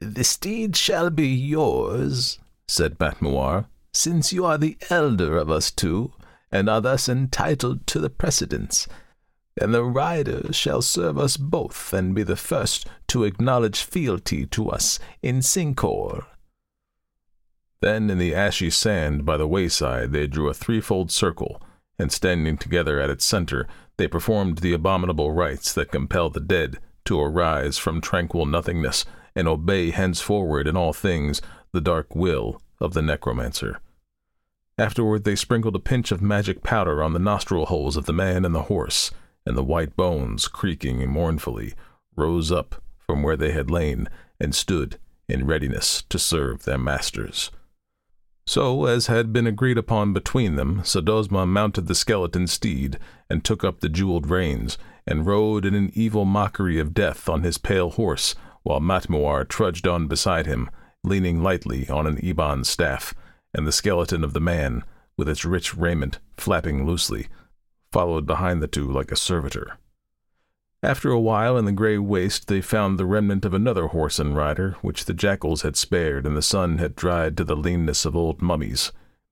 The 0.00 0.24
steed 0.24 0.76
shall 0.76 1.10
be 1.10 1.28
yours, 1.28 2.38
said 2.66 2.98
Mmatmuor, 2.98 3.66
since 3.92 4.32
you 4.32 4.44
are 4.44 4.58
the 4.58 4.76
elder 4.90 5.36
of 5.36 5.50
us 5.50 5.70
two, 5.70 6.12
and 6.50 6.68
are 6.68 6.80
thus 6.80 7.08
entitled 7.08 7.86
to 7.86 8.00
the 8.00 8.10
precedence. 8.10 8.88
And 9.60 9.72
the 9.72 9.84
rider 9.84 10.52
shall 10.52 10.82
serve 10.82 11.18
us 11.18 11.36
both, 11.36 11.92
and 11.92 12.14
be 12.14 12.22
the 12.22 12.36
first 12.36 12.88
to 13.08 13.24
acknowledge 13.24 13.82
fealty 13.82 14.46
to 14.46 14.70
us 14.70 14.98
in 15.22 15.40
Cincor. 15.40 16.24
Then 17.82 18.10
in 18.10 18.18
the 18.18 18.32
ashy 18.32 18.70
sand 18.70 19.26
by 19.26 19.36
the 19.36 19.48
wayside 19.48 20.12
they 20.12 20.28
drew 20.28 20.48
a 20.48 20.54
threefold 20.54 21.10
circle, 21.10 21.60
and 21.98 22.12
standing 22.12 22.56
together 22.56 23.00
at 23.00 23.10
its 23.10 23.24
center, 23.24 23.66
they 23.96 24.06
performed 24.06 24.58
the 24.58 24.72
abominable 24.72 25.32
rites 25.32 25.72
that 25.74 25.90
compel 25.90 26.30
the 26.30 26.38
dead 26.38 26.78
to 27.06 27.20
arise 27.20 27.78
from 27.78 28.00
tranquil 28.00 28.46
nothingness 28.46 29.04
and 29.34 29.48
obey 29.48 29.90
henceforward 29.90 30.68
in 30.68 30.76
all 30.76 30.92
things 30.92 31.42
the 31.72 31.80
dark 31.80 32.14
will 32.14 32.62
of 32.78 32.94
the 32.94 33.02
necromancer. 33.02 33.80
Afterward 34.78 35.24
they 35.24 35.34
sprinkled 35.34 35.74
a 35.74 35.80
pinch 35.80 36.12
of 36.12 36.22
magic 36.22 36.62
powder 36.62 37.02
on 37.02 37.14
the 37.14 37.18
nostril 37.18 37.66
holes 37.66 37.96
of 37.96 38.06
the 38.06 38.12
man 38.12 38.44
and 38.44 38.54
the 38.54 38.62
horse, 38.62 39.10
and 39.44 39.56
the 39.56 39.64
white 39.64 39.96
bones, 39.96 40.46
creaking 40.46 41.04
mournfully, 41.10 41.74
rose 42.14 42.52
up 42.52 42.80
from 42.96 43.24
where 43.24 43.36
they 43.36 43.50
had 43.50 43.72
lain 43.72 44.08
and 44.38 44.54
stood 44.54 44.98
in 45.28 45.46
readiness 45.46 46.02
to 46.02 46.18
serve 46.18 46.62
their 46.62 46.78
masters. 46.78 47.50
So, 48.44 48.86
as 48.86 49.06
had 49.06 49.32
been 49.32 49.46
agreed 49.46 49.78
upon 49.78 50.12
between 50.12 50.56
them, 50.56 50.80
Sodosma 50.82 51.46
mounted 51.46 51.86
the 51.86 51.94
skeleton 51.94 52.46
steed, 52.46 52.98
and 53.30 53.44
took 53.44 53.62
up 53.62 53.80
the 53.80 53.88
jeweled 53.88 54.28
reins, 54.28 54.78
and 55.06 55.26
rode 55.26 55.64
in 55.64 55.74
an 55.74 55.92
evil 55.94 56.24
mockery 56.24 56.78
of 56.78 56.94
death 56.94 57.28
on 57.28 57.42
his 57.42 57.58
pale 57.58 57.90
horse, 57.90 58.34
while 58.62 58.80
Mmatmuor 58.80 59.48
trudged 59.48 59.86
on 59.86 60.08
beside 60.08 60.46
him, 60.46 60.70
leaning 61.04 61.42
lightly 61.42 61.88
on 61.88 62.06
an 62.06 62.22
ebon 62.24 62.64
staff, 62.64 63.14
and 63.54 63.66
the 63.66 63.72
skeleton 63.72 64.24
of 64.24 64.32
the 64.32 64.40
man, 64.40 64.82
with 65.16 65.28
its 65.28 65.44
rich 65.44 65.76
raiment 65.76 66.18
flapping 66.36 66.86
loosely, 66.86 67.28
followed 67.90 68.26
behind 68.26 68.62
the 68.62 68.68
two 68.68 68.90
like 68.90 69.12
a 69.12 69.16
servitor. 69.16 69.78
After 70.84 71.12
a 71.12 71.20
while 71.20 71.56
in 71.56 71.64
the 71.64 71.70
grey 71.70 71.96
waste 71.98 72.48
they 72.48 72.60
found 72.60 72.98
the 72.98 73.06
remnant 73.06 73.44
of 73.44 73.54
another 73.54 73.86
horse 73.86 74.18
and 74.18 74.36
rider, 74.36 74.76
which 74.82 75.04
the 75.04 75.14
jackals 75.14 75.62
had 75.62 75.76
spared 75.76 76.26
and 76.26 76.36
the 76.36 76.42
sun 76.42 76.78
had 76.78 76.96
dried 76.96 77.36
to 77.36 77.44
the 77.44 77.54
leanness 77.54 78.04
of 78.04 78.16
old 78.16 78.42
mummies. 78.42 78.90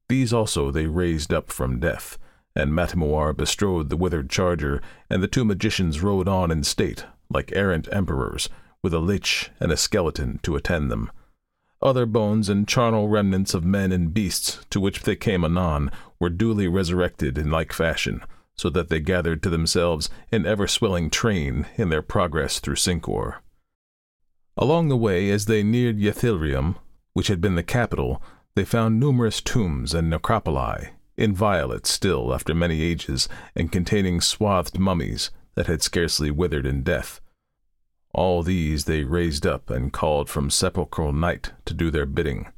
These 0.09 0.33
also 0.33 0.71
they 0.71 0.87
raised 0.87 1.33
up 1.33 1.51
from 1.51 1.81
death, 1.81 2.19
and 2.55 2.73
Mmatmuor 2.73 3.37
bestrode 3.37 3.89
the 3.89 3.97
withered 3.97 4.31
charger, 4.31 4.81
and 5.09 5.25
the 5.25 5.29
two 5.29 5.45
magicians 5.45 6.01
rode 6.01 6.29
on 6.29 6.53
in 6.53 6.63
state, 6.63 7.05
like 7.29 7.51
errant 7.53 7.89
emperors, 7.91 8.49
with 8.81 8.95
a 8.95 9.01
lich 9.01 9.51
and 9.59 9.73
a 9.73 9.77
skeleton 9.77 10.39
to 10.45 10.55
attend 10.55 10.89
them. 10.89 11.11
Other 11.83 12.07
bones 12.07 12.49
and 12.49 12.69
charnel 12.69 13.09
remnants 13.09 13.55
of 13.55 13.65
men 13.65 13.91
and 13.91 14.15
beasts, 14.15 14.65
to 14.71 14.79
which 14.79 15.03
they 15.03 15.17
came 15.17 15.45
anon, 15.45 15.91
were 16.21 16.31
duly 16.31 16.69
resurrected 16.69 17.37
in 17.37 17.51
like 17.51 17.73
fashion, 17.73 18.23
so 18.61 18.69
that 18.69 18.91
they 18.91 19.01
gathered 19.01 19.43
to 19.43 19.49
themselves 19.49 20.11
an 20.31 20.45
ever 20.45 20.67
swelling 20.67 21.09
train 21.09 21.65
in 21.77 21.89
their 21.89 22.03
progress 22.03 22.61
through 22.61 22.75
Cincor. 22.75 23.37
Along 24.55 24.89
the 24.89 24.99
way, 24.99 25.31
as 25.31 25.47
they 25.47 25.63
neared 25.63 25.97
Yethlyreom, 25.97 26.77
which 27.15 27.29
had 27.29 27.41
been 27.41 27.55
the 27.55 27.63
capital, 27.63 28.23
they 28.55 28.67
found 28.67 29.01
numerous 29.01 29.41
tombs 29.41 29.95
and 29.95 30.13
necropoli, 30.13 30.91
inviolate 31.17 31.87
still 31.87 32.35
after 32.35 32.55
many 32.55 32.83
ages, 32.83 33.31
and 33.57 33.73
containing 33.73 34.21
swathed 34.21 34.79
mummies 34.79 35.31
that 35.55 35.67
had 35.67 35.81
scarcely 35.81 36.31
withered 36.31 36.67
in 36.67 36.83
death. 36.83 37.23
All 38.13 38.43
these 38.43 38.85
they 38.85 39.05
raised 39.05 39.47
up 39.47 39.71
and 39.71 39.91
called 39.91 40.29
from 40.29 40.51
sepulchral 40.51 41.15
night 41.15 41.53
to 41.65 41.73
do 41.73 41.91
their 41.91 42.05
bidding. 42.05 42.53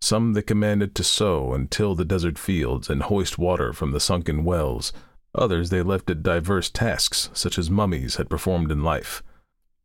Some 0.00 0.32
they 0.32 0.42
commanded 0.42 0.96
to 0.96 1.04
sow 1.04 1.54
and 1.54 1.70
till 1.70 1.94
the 1.94 2.04
desert 2.04 2.36
fields 2.36 2.90
and 2.90 3.04
hoist 3.04 3.38
water 3.38 3.72
from 3.72 3.92
the 3.92 4.00
sunken 4.00 4.42
wells. 4.42 4.92
Others 5.34 5.70
they 5.70 5.82
left 5.82 6.10
at 6.10 6.22
diverse 6.22 6.70
tasks, 6.70 7.30
such 7.32 7.58
as 7.58 7.70
mummies 7.70 8.16
had 8.16 8.28
performed 8.28 8.70
in 8.70 8.82
life. 8.82 9.22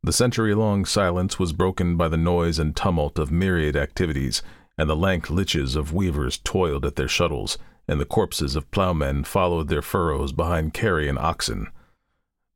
The 0.02 0.12
century 0.12 0.54
long 0.54 0.84
silence 0.84 1.38
was 1.38 1.52
broken 1.52 1.96
by 1.96 2.08
the 2.08 2.16
noise 2.16 2.58
and 2.58 2.76
tumult 2.76 3.18
of 3.18 3.30
myriad 3.30 3.76
activities, 3.76 4.42
and 4.78 4.88
the 4.90 4.96
lank 4.96 5.26
liches 5.26 5.76
of 5.76 5.92
weavers 5.92 6.38
toiled 6.38 6.84
at 6.84 6.96
their 6.96 7.08
shuttles, 7.08 7.58
and 7.88 8.00
the 8.00 8.04
corpses 8.04 8.56
of 8.56 8.70
ploughmen 8.70 9.24
followed 9.24 9.68
their 9.68 9.82
furrows 9.82 10.32
behind 10.32 10.74
carrion 10.74 11.16
oxen. 11.18 11.68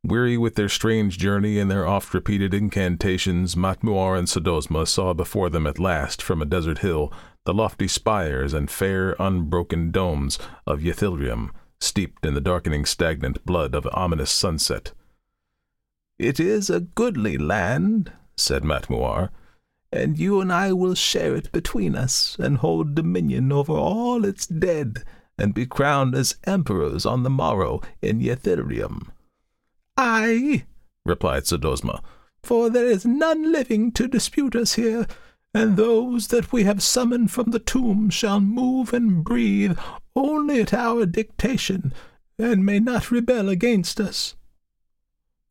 Weary 0.03 0.39
with 0.39 0.55
their 0.55 0.69
strange 0.69 1.19
journey 1.19 1.59
and 1.59 1.71
their 1.71 1.87
oft 1.87 2.15
repeated 2.15 2.55
incantations, 2.55 3.55
Mmatmuor 3.55 4.19
and 4.19 4.29
Sodosma 4.29 4.87
saw 4.89 5.13
before 5.13 5.51
them 5.51 5.67
at 5.67 5.79
last, 5.79 6.23
from 6.23 6.41
a 6.41 6.47
desert 6.47 6.79
hill, 6.79 7.13
the 7.45 7.53
lofty 7.55 7.87
spires 7.87 8.55
and 8.55 8.71
fair, 8.71 9.15
unbroken 9.19 9.91
domes 9.91 10.39
of 10.67 10.81
Yethlyreom, 10.81 11.51
steeped 11.81 12.25
in 12.25 12.35
the 12.35 12.41
darkening 12.41 12.85
stagnant 12.85 13.45
blood 13.45 13.75
of 13.75 13.89
ominous 13.93 14.31
sunset. 14.31 14.93
It 16.19 16.39
is 16.39 16.69
a 16.69 16.81
goodly 16.81 17.39
land, 17.39 18.13
said 18.37 18.63
Mmatmuor, 18.63 19.31
and 19.93 20.19
you 20.19 20.41
and 20.41 20.53
I 20.53 20.73
will 20.73 20.95
share 20.95 21.35
it 21.35 21.51
between 21.51 21.97
us, 21.97 22.37
and 22.39 22.59
hold 22.59 22.95
dominion 22.95 23.51
over 23.51 23.73
all 23.73 24.25
its 24.25 24.47
dead, 24.47 25.05
and 25.39 25.55
be 25.55 25.67
crowned 25.67 26.15
as 26.15 26.37
emperors 26.45 27.07
on 27.07 27.23
the 27.23 27.31
morrow 27.31 27.81
in 28.03 28.21
Yethlyreom. 28.21 29.09
Ay, 29.97 30.67
replied 31.05 31.45
Sodosma, 31.45 32.03
for 32.43 32.71
there 32.71 32.87
is 32.87 33.05
none 33.05 33.51
living 33.51 33.91
to 33.93 34.07
dispute 34.07 34.55
us 34.55 34.75
here, 34.75 35.07
and 35.53 35.77
those 35.77 36.29
that 36.29 36.53
we 36.53 36.65
have 36.65 36.83
summoned 36.83 37.31
from 37.31 37.51
the 37.51 37.59
tomb 37.59 38.11
shall 38.11 38.41
move 38.41 38.93
and 38.93 39.25
breathe 39.25 39.79
only 40.15 40.61
at 40.61 40.73
our 40.73 41.07
dictation, 41.07 41.93
and 42.39 42.65
may 42.65 42.79
not 42.79 43.11
rebel 43.11 43.49
against 43.49 44.01
us. 44.01 44.37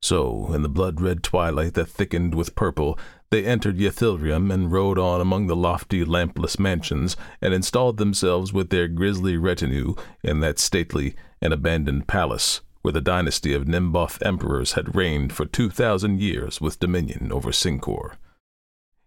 So, 0.02 0.54
in 0.54 0.62
the 0.62 0.70
blood-red 0.70 1.24
twilight 1.24 1.74
that 1.74 1.90
thickened 1.90 2.34
with 2.34 2.56
purple, 2.56 2.98
they 3.32 3.46
entered 3.46 3.78
Yethlyreom 3.78 4.52
and 4.52 4.72
rode 4.72 4.98
on 4.98 5.20
among 5.20 5.48
the 5.48 5.56
lofty, 5.56 6.06
lampless 6.06 6.58
mansions, 6.58 7.18
and 7.42 7.54
installed 7.54 7.98
themselves 7.98 8.54
with 8.54 8.70
their 8.70 8.88
grisly 8.88 9.36
retinue 9.38 9.96
in 10.24 10.40
that 10.40 10.58
stately 10.58 11.16
and 11.42 11.52
abandoned 11.54 12.08
palace, 12.08 12.62
where 12.82 12.94
the 12.94 13.02
dynasty 13.02 13.54
of 13.54 13.68
Mnemboth 13.68 14.22
emperors 14.26 14.74
had 14.74 14.96
reigned 14.96 15.34
for 15.34 15.46
two 15.46 15.70
thousand 15.70 16.22
years 16.22 16.62
with 16.62 16.80
dominion 16.80 17.32
over 17.32 17.52
Cincor. 17.52 18.14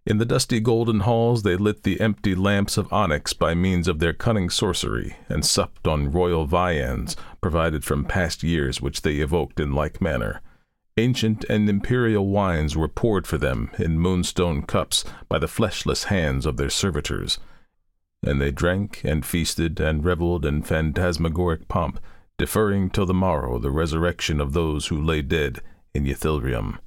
In 0.05 0.19
the 0.19 0.25
dusty 0.25 0.59
golden 0.59 1.01
halls 1.01 1.45
they 1.45 1.55
lit 1.55 1.85
the 1.85 2.01
empty 2.01 2.35
lamps 2.35 2.77
of 2.77 2.93
onyx 2.93 3.33
by 3.33 3.55
means 3.55 3.87
of 3.87 4.01
their 4.01 4.13
cunning 4.13 4.51
sorcery, 4.51 5.17
and 5.29 5.45
supped 5.45 5.87
on 5.87 6.11
royal 6.11 6.45
viands 6.45 7.17
provided 7.41 7.85
from 7.85 8.05
past 8.05 8.43
years 8.43 8.81
which 8.81 9.03
they 9.03 9.17
evoked 9.17 9.61
in 9.61 9.73
like 9.73 10.01
manner. 10.01 10.41
Ancient 10.97 11.45
and 11.49 11.69
imperial 11.71 12.27
wines 12.27 12.77
were 12.77 12.89
poured 12.89 13.29
for 13.29 13.39
them 13.39 13.71
in 13.79 14.01
moonstone 14.01 14.63
cups 14.63 15.05
by 15.29 15.39
the 15.39 15.47
fleshless 15.47 16.05
hands 16.05 16.47
of 16.47 16.57
their 16.57 16.69
servitors, 16.69 17.39
and 18.25 18.41
they 18.41 18.51
drank 18.51 19.03
and 19.05 19.25
feasted 19.25 19.79
and 19.79 20.05
revelled 20.05 20.45
in 20.45 20.63
phantasmagoric 20.63 21.69
pomp 21.69 22.01
deferring 22.39 22.91
till 22.91 23.07
the 23.07 23.15
morrow 23.15 23.59
the 23.59 23.71
resurrection 23.71 24.41
of 24.41 24.53
those 24.53 24.89
who 24.89 25.01
lay 25.01 25.23
dead 25.23 25.61
in 25.95 26.05
Yethlyreom. 26.05 26.79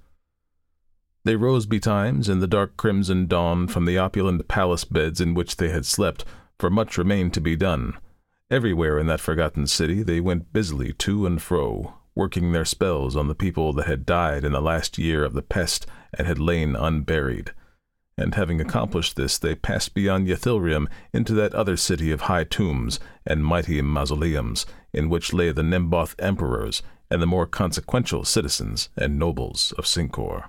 They 1.25 1.35
rose 1.35 1.65
betimes 1.65 2.29
in 2.29 2.39
the 2.39 2.47
dark 2.47 2.77
crimson 2.77 3.27
dawn 3.27 3.67
from 3.67 3.83
the 3.83 3.97
opulent 3.97 4.47
palace 4.47 4.85
beds 4.85 5.19
in 5.19 5.33
which 5.33 5.57
they 5.57 5.69
had 5.69 5.85
slept, 5.85 6.23
for 6.57 6.69
much 6.69 6.97
remained 6.97 7.33
to 7.33 7.41
be 7.41 7.57
done. 7.57 7.95
Everywhere 8.49 8.97
in 8.97 9.07
that 9.07 9.19
forgotten 9.19 9.67
city 9.67 10.01
they 10.01 10.21
went 10.21 10.53
busily 10.53 10.93
to 10.93 11.25
and 11.25 11.41
fro, 11.41 11.95
working 12.15 12.53
their 12.53 12.63
spells 12.63 13.17
on 13.17 13.27
the 13.27 13.35
people 13.35 13.73
that 13.73 13.87
had 13.87 14.05
died 14.05 14.45
in 14.45 14.53
the 14.53 14.61
last 14.61 14.97
year 14.97 15.25
of 15.25 15.33
the 15.33 15.41
pest 15.41 15.85
and 16.13 16.25
had 16.25 16.39
lain 16.39 16.77
unburied 16.77 17.51
and 18.17 18.35
having 18.35 18.61
accomplished 18.61 19.15
this, 19.15 19.37
they 19.37 19.55
passed 19.55 19.93
beyond 19.93 20.27
Yethlyreom 20.27 20.87
into 21.13 21.33
that 21.33 21.53
other 21.53 21.75
city 21.75 22.11
of 22.11 22.21
high 22.21 22.45
tombs 22.45 22.99
and 23.25 23.43
mighty 23.43 23.81
mausoleums, 23.81 24.65
in 24.93 25.09
which 25.09 25.33
lay 25.33 25.51
the 25.51 25.63
Mnemboth 25.63 26.15
emperors 26.19 26.81
and 27.11 27.21
the 27.21 27.27
more 27.27 27.45
consequential 27.45 28.23
citizens 28.23 28.89
and 28.95 29.19
nobles 29.19 29.73
of 29.77 29.85
Cincor. 29.85 30.45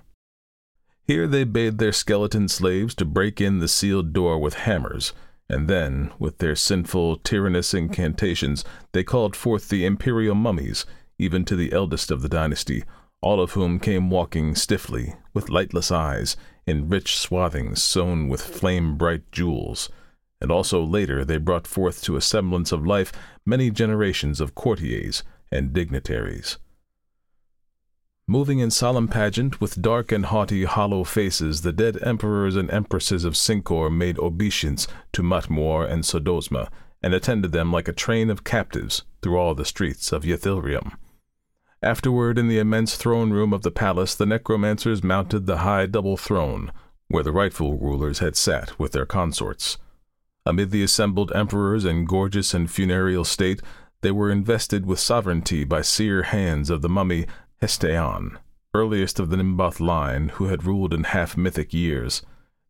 Here 1.07 1.25
they 1.25 1.45
bade 1.45 1.77
their 1.77 1.93
skeleton 1.93 2.49
slaves 2.49 2.93
to 2.95 3.05
break 3.05 3.39
in 3.39 3.59
the 3.59 3.69
sealed 3.69 4.11
door 4.11 4.37
with 4.37 4.55
hammers, 4.55 5.13
and 5.49 5.69
then, 5.69 6.11
with 6.19 6.39
their 6.39 6.53
sinful, 6.53 7.19
tyrannous 7.19 7.73
incantations, 7.73 8.65
they 8.91 9.05
called 9.05 9.33
forth 9.33 9.69
the 9.69 9.85
imperial 9.85 10.35
mummies, 10.35 10.85
even 11.17 11.45
to 11.45 11.55
the 11.55 11.71
eldest 11.71 12.11
of 12.11 12.21
the 12.21 12.27
dynasty, 12.27 12.83
all 13.21 13.39
of 13.39 13.51
whom 13.51 13.79
came 13.79 14.09
walking 14.09 14.53
stiffly, 14.53 15.15
with 15.33 15.49
lightless 15.49 15.91
eyes, 15.91 16.35
in 16.65 16.89
rich 16.89 17.17
swathings 17.17 17.81
sewn 17.81 18.27
with 18.27 18.41
flame-bright 18.41 19.31
jewels, 19.31 19.89
and 20.41 20.51
also 20.51 20.83
later 20.83 21.23
they 21.23 21.37
brought 21.37 21.65
forth 21.65 22.03
to 22.03 22.17
a 22.17 22.21
semblance 22.21 22.73
of 22.73 22.85
life 22.85 23.13
many 23.45 23.71
generations 23.71 24.41
of 24.41 24.55
courtiers 24.55 25.23
and 25.53 25.71
dignitaries. 25.71 26.57
Moving 28.29 28.59
in 28.59 28.71
solemn 28.71 29.07
pageant, 29.07 29.61
with 29.61 29.81
dark 29.81 30.11
and 30.11 30.25
haughty 30.25 30.65
hollow 30.65 31.05
faces, 31.05 31.61
the 31.61 31.71
dead 31.71 31.97
emperors 32.03 32.57
and 32.57 32.69
empresses 32.69 33.23
of 33.23 33.35
Cincor 33.35 33.89
made 33.89 34.19
obeisance 34.19 34.85
to 35.13 35.23
Mmatmuor 35.23 35.89
and 35.89 36.03
Sodosma, 36.03 36.67
and 37.01 37.13
attended 37.13 37.53
them 37.53 37.71
like 37.71 37.87
a 37.87 37.93
train 37.93 38.29
of 38.29 38.43
captives 38.43 39.03
through 39.21 39.37
all 39.37 39.55
the 39.55 39.63
streets 39.63 40.11
of 40.11 40.23
Yethlyreom. 40.23 40.97
Afterward, 41.81 42.37
in 42.37 42.49
the 42.49 42.59
immense 42.59 42.97
throne 42.97 43.31
room 43.31 43.53
of 43.53 43.61
the 43.61 43.71
palace, 43.71 44.13
the 44.13 44.25
necromancers 44.25 45.01
mounted 45.01 45.45
the 45.45 45.59
high 45.59 45.85
double 45.85 46.17
throne, 46.17 46.73
where 47.07 47.23
the 47.23 47.31
rightful 47.31 47.77
rulers 47.77 48.19
had 48.19 48.35
sat 48.35 48.77
with 48.77 48.91
their 48.91 49.05
consorts. 49.05 49.77
Amid 50.45 50.71
the 50.71 50.83
assembled 50.83 51.31
emperors 51.33 51.85
in 51.85 52.03
gorgeous 52.03 52.53
and 52.53 52.69
funereal 52.69 53.23
state, 53.23 53.61
they 54.01 54.11
were 54.11 54.29
invested 54.29 54.85
with 54.85 54.99
sovereignty 54.99 55.63
by 55.63 55.81
sere 55.81 56.23
hands 56.23 56.69
of 56.69 56.81
the 56.81 56.89
mummy 56.89 57.25
Hestaiyon, 57.61 58.37
earliest 58.75 59.19
of 59.19 59.29
the 59.29 59.37
Mnemboth 59.37 59.79
line, 59.79 60.29
who 60.29 60.45
had 60.45 60.65
ruled 60.65 60.93
in 60.93 61.05
half 61.05 61.35
mythic 61.35 61.73
years. 61.73 62.21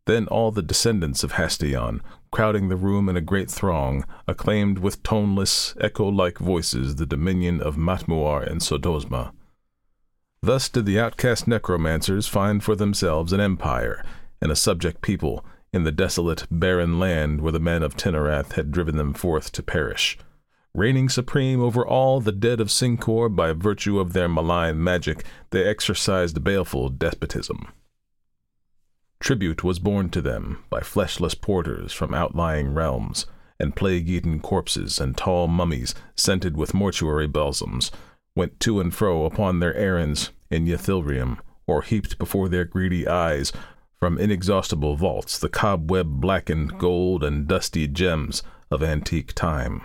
Then 0.06 0.26
all 0.28 0.50
the 0.50 0.62
descendants 0.62 1.22
of 1.22 1.32
Hestaiyon, 1.32 2.00
crowding 2.30 2.68
the 2.68 2.76
room 2.76 3.10
in 3.10 3.16
a 3.16 3.20
great 3.20 3.50
throng, 3.50 4.06
acclaimed 4.26 4.78
with 4.78 5.02
toneless, 5.02 5.74
echo-like 5.78 6.38
voices 6.38 6.96
the 6.96 7.04
dominion 7.04 7.60
of 7.60 7.76
Mmatmuor 7.76 8.50
and 8.50 8.62
Sodosma. 8.62 9.32
Thus 10.40 10.70
did 10.70 10.86
the 10.86 10.98
outcast 10.98 11.46
necromancers 11.46 12.26
find 12.26 12.64
for 12.64 12.74
themselves 12.74 13.34
an 13.34 13.40
empire 13.40 14.02
and 14.40 14.50
a 14.50 14.56
subject 14.56 15.02
people 15.02 15.44
in 15.72 15.84
the 15.84 15.92
desolate, 15.92 16.46
barren 16.50 16.98
land 16.98 17.42
where 17.42 17.52
the 17.52 17.60
men 17.60 17.82
of 17.82 17.94
Tinarath 17.94 18.52
had 18.52 18.72
driven 18.72 18.96
them 18.96 19.12
forth 19.12 19.52
to 19.52 19.62
perish, 19.62 20.16
reigning 20.74 21.08
supreme 21.08 21.60
over 21.60 21.86
all 21.86 22.20
the 22.20 22.32
dead 22.32 22.60
of 22.60 22.68
Cincor 22.68 23.34
by 23.34 23.52
virtue 23.52 23.98
of 23.98 24.12
their 24.12 24.28
malign 24.28 24.82
magic, 24.82 25.24
they 25.50 25.64
exercised 25.64 26.44
baleful 26.44 26.88
despotism. 26.88 27.68
Tribute 29.20 29.64
was 29.64 29.78
borne 29.78 30.10
to 30.10 30.20
them 30.20 30.64
by 30.70 30.80
fleshless 30.80 31.34
porters 31.34 31.92
from 31.92 32.14
outlying 32.14 32.72
realms, 32.72 33.26
and 33.58 33.74
plague-eaten 33.74 34.40
corpses 34.40 35.00
and 35.00 35.16
tall 35.16 35.48
mummies 35.48 35.94
scented 36.14 36.56
with 36.56 36.74
mortuary 36.74 37.26
balsams 37.26 37.90
went 38.36 38.60
to 38.60 38.78
and 38.78 38.94
fro 38.94 39.24
upon 39.24 39.58
their 39.58 39.74
errands 39.74 40.30
in 40.50 40.64
Yethlyreom, 40.64 41.38
or 41.66 41.82
heaped 41.82 42.18
before 42.18 42.48
their 42.48 42.64
greedy 42.64 43.08
eyes 43.08 43.52
from 43.98 44.16
inexhaustible 44.16 44.94
vaults 44.94 45.38
the 45.38 45.48
cobweb-blackened 45.48 46.78
gold 46.78 47.24
and 47.24 47.48
dusty 47.48 47.88
gems 47.88 48.44
of 48.70 48.82
antique 48.82 49.32
time. 49.34 49.82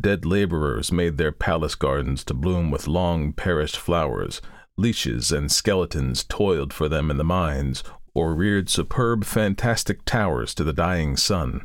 Dead 0.00 0.24
laborers 0.24 0.92
made 0.92 1.16
their 1.16 1.32
palace 1.32 1.74
gardens 1.74 2.22
to 2.24 2.34
bloom 2.34 2.70
with 2.70 2.86
long 2.86 3.32
perished 3.32 3.76
flowers, 3.76 4.40
leeches 4.76 5.32
and 5.32 5.50
skeletons 5.50 6.22
toiled 6.24 6.72
for 6.72 6.88
them 6.88 7.10
in 7.10 7.16
the 7.16 7.24
mines 7.24 7.82
or 8.14 8.34
reared 8.34 8.68
superb, 8.68 9.24
fantastic 9.24 10.04
towers 10.04 10.54
to 10.54 10.62
the 10.62 10.72
dying 10.72 11.16
sun. 11.16 11.64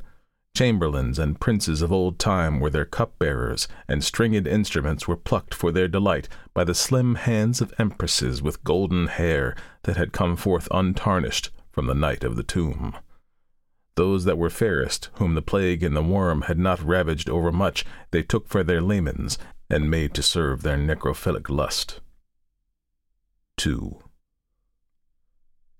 Chamberlains 0.55 1.17
and 1.17 1.39
princes 1.39 1.81
of 1.81 1.91
old 1.91 2.19
time 2.19 2.59
were 2.59 2.69
their 2.69 2.85
cupbearers, 2.85 3.67
and 3.87 4.03
stringed 4.03 4.47
instruments 4.47 5.07
were 5.07 5.17
plucked 5.17 5.53
for 5.53 5.71
their 5.71 5.87
delight 5.87 6.29
by 6.53 6.63
the 6.63 6.75
slim 6.75 7.15
hands 7.15 7.59
of 7.61 7.73
empresses 7.79 8.41
with 8.41 8.63
golden 8.63 9.07
hair 9.07 9.55
that 9.83 9.97
had 9.97 10.13
come 10.13 10.35
forth 10.35 10.67
untarnished 10.71 11.49
from 11.71 11.87
the 11.87 11.95
night 11.95 12.23
of 12.23 12.35
the 12.35 12.43
tomb. 12.43 12.95
Those 13.95 14.25
that 14.25 14.37
were 14.37 14.49
fairest, 14.49 15.09
whom 15.15 15.35
the 15.35 15.41
plague 15.41 15.83
and 15.83 15.95
the 15.95 16.01
worm 16.01 16.43
had 16.43 16.57
not 16.57 16.81
ravaged 16.81 17.29
overmuch, 17.29 17.85
they 18.11 18.23
took 18.23 18.47
for 18.47 18.63
their 18.63 18.81
lamens, 18.81 19.37
and 19.69 19.89
made 19.89 20.13
to 20.15 20.23
serve 20.23 20.61
their 20.61 20.77
necrophilic 20.77 21.49
lust. 21.49 21.99
2. 23.57 23.99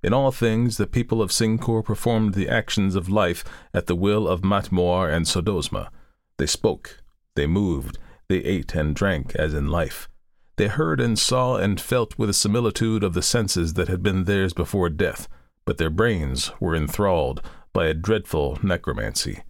In 0.04 0.14
all 0.14 0.32
things, 0.32 0.78
the 0.78 0.86
people 0.86 1.22
of 1.22 1.32
Cincor 1.32 1.84
performed 1.84 2.34
the 2.34 2.50
actions 2.50 2.96
of 2.96 3.10
life 3.10 3.44
at 3.74 3.88
the 3.88 3.96
will 3.96 4.28
of 4.28 4.42
Mmatmuor 4.42 5.12
and 5.12 5.26
Sodosma. 5.26 5.90
They 6.38 6.46
spoke, 6.46 7.02
they 7.36 7.48
moved, 7.48 7.98
they 8.28 8.40
ate 8.40 8.76
and 8.76 8.96
drank 8.96 9.36
as 9.36 9.54
in 9.54 9.70
life. 9.70 10.10
They 10.58 10.68
heard 10.68 11.00
and 11.00 11.18
saw 11.18 11.56
and 11.56 11.82
felt 11.82 12.18
with 12.18 12.30
a 12.30 12.34
similitude 12.34 13.04
of 13.04 13.14
the 13.14 13.22
senses 13.22 13.74
that 13.74 13.88
had 13.88 14.04
been 14.04 14.26
theirs 14.26 14.54
before 14.54 14.90
death, 14.90 15.28
but 15.66 15.78
their 15.78 15.90
brains 15.90 16.52
were 16.60 16.76
enthralled 16.76 17.42
by 17.74 17.88
a 17.88 17.94
dreadful 17.94 18.60
necromancy. 18.64 19.42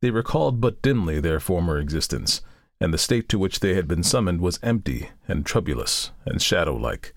They 0.00 0.10
recalled 0.10 0.60
but 0.60 0.82
dimly 0.82 1.20
their 1.20 1.38
former 1.38 1.78
existence, 1.78 2.40
and 2.80 2.94
the 2.94 2.98
state 2.98 3.28
to 3.28 3.38
which 3.38 3.60
they 3.60 3.74
had 3.74 3.86
been 3.86 4.02
summoned 4.02 4.40
was 4.40 4.58
empty 4.62 5.10
and 5.26 5.44
troublous 5.44 6.10
and 6.24 6.40
shadow-like. 6.40 7.14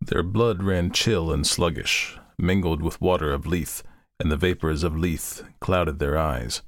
Their 0.00 0.22
blood 0.22 0.62
ran 0.62 0.90
chill 0.92 1.32
and 1.32 1.46
sluggish, 1.46 2.18
mingled 2.38 2.82
with 2.82 3.00
water 3.00 3.32
of 3.32 3.46
Lethe, 3.46 3.82
and 4.20 4.30
the 4.30 4.36
vapors 4.36 4.82
of 4.82 4.96
Lethe 4.96 5.42
clouded 5.60 5.98
their 5.98 6.18
eyes. 6.18 6.62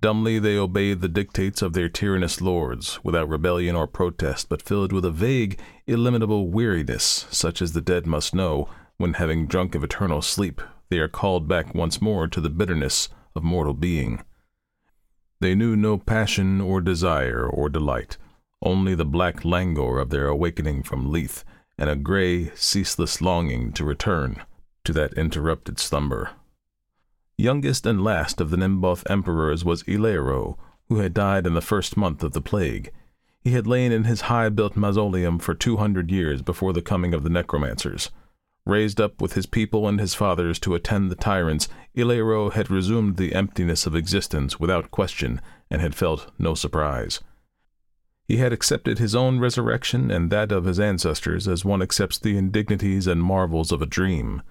Dumbly 0.00 0.38
they 0.38 0.56
obeyed 0.56 1.02
the 1.02 1.08
dictates 1.08 1.60
of 1.60 1.74
their 1.74 1.90
tyrannous 1.90 2.40
lords, 2.40 2.98
without 3.04 3.28
rebellion 3.28 3.76
or 3.76 3.86
protest, 3.86 4.48
but 4.48 4.62
filled 4.62 4.92
with 4.92 5.04
a 5.04 5.10
vague, 5.10 5.60
illimitable 5.86 6.48
weariness, 6.48 7.26
such 7.30 7.60
as 7.60 7.72
the 7.72 7.82
dead 7.82 8.06
must 8.06 8.34
know 8.34 8.68
when, 8.96 9.14
having 9.14 9.46
drunk 9.46 9.74
of 9.74 9.84
eternal 9.84 10.22
sleep, 10.22 10.62
they 10.90 10.98
are 10.98 11.08
called 11.08 11.48
back 11.48 11.74
once 11.74 12.02
more 12.02 12.28
to 12.28 12.40
the 12.40 12.50
bitterness 12.50 13.08
of 13.34 13.42
mortal 13.42 13.74
being. 13.74 14.22
They 15.40 15.54
knew 15.54 15.76
no 15.76 15.96
passion 15.96 16.60
or 16.60 16.80
desire 16.80 17.48
or 17.48 17.68
delight, 17.68 18.18
only 18.60 18.94
the 18.94 19.06
black 19.06 19.44
languor 19.44 19.98
of 19.98 20.10
their 20.10 20.26
awakening 20.26 20.82
from 20.82 21.10
Lethe, 21.10 21.42
and 21.78 21.88
a 21.88 21.96
gray, 21.96 22.50
ceaseless 22.54 23.22
longing 23.22 23.72
to 23.72 23.84
return 23.84 24.42
to 24.84 24.92
that 24.92 25.14
interrupted 25.14 25.78
slumber. 25.78 26.30
Youngest 27.38 27.86
and 27.86 28.04
last 28.04 28.38
of 28.40 28.50
the 28.50 28.58
Mnemboth 28.58 29.08
emperors 29.08 29.64
was 29.64 29.82
Illeiro, 29.84 30.58
who 30.88 30.98
had 30.98 31.14
died 31.14 31.46
in 31.46 31.54
the 31.54 31.62
first 31.62 31.96
month 31.96 32.22
of 32.22 32.32
the 32.32 32.42
plague. 32.42 32.90
He 33.40 33.52
had 33.52 33.66
lain 33.66 33.92
in 33.92 34.04
his 34.04 34.22
high-built 34.22 34.76
mausoleum 34.76 35.38
for 35.38 35.54
two 35.54 35.78
hundred 35.78 36.10
years 36.10 36.42
before 36.42 36.74
the 36.74 36.82
coming 36.82 37.14
of 37.14 37.22
the 37.22 37.30
necromancers. 37.30 38.10
Raised 38.66 39.00
up 39.00 39.22
with 39.22 39.32
his 39.32 39.46
people 39.46 39.88
and 39.88 39.98
his 39.98 40.14
fathers 40.14 40.58
to 40.60 40.74
attend 40.74 41.10
the 41.10 41.16
tyrants, 41.16 41.68
Illeiro 41.96 42.52
had 42.52 42.70
resumed 42.70 43.16
the 43.16 43.34
emptiness 43.34 43.86
of 43.86 43.94
existence 43.94 44.60
without 44.60 44.90
question, 44.90 45.40
and 45.70 45.80
had 45.80 45.94
felt 45.94 46.30
no 46.38 46.54
surprise. 46.54 47.20
He 48.28 48.36
had 48.36 48.52
accepted 48.52 48.98
his 48.98 49.14
own 49.14 49.40
resurrection 49.40 50.10
and 50.10 50.30
that 50.30 50.52
of 50.52 50.66
his 50.66 50.78
ancestors 50.78 51.48
as 51.48 51.64
one 51.64 51.82
accepts 51.82 52.18
the 52.18 52.36
indignities 52.36 53.06
and 53.06 53.22
marvels 53.22 53.72
of 53.72 53.82
a 53.82 53.86
dream. 53.86 54.42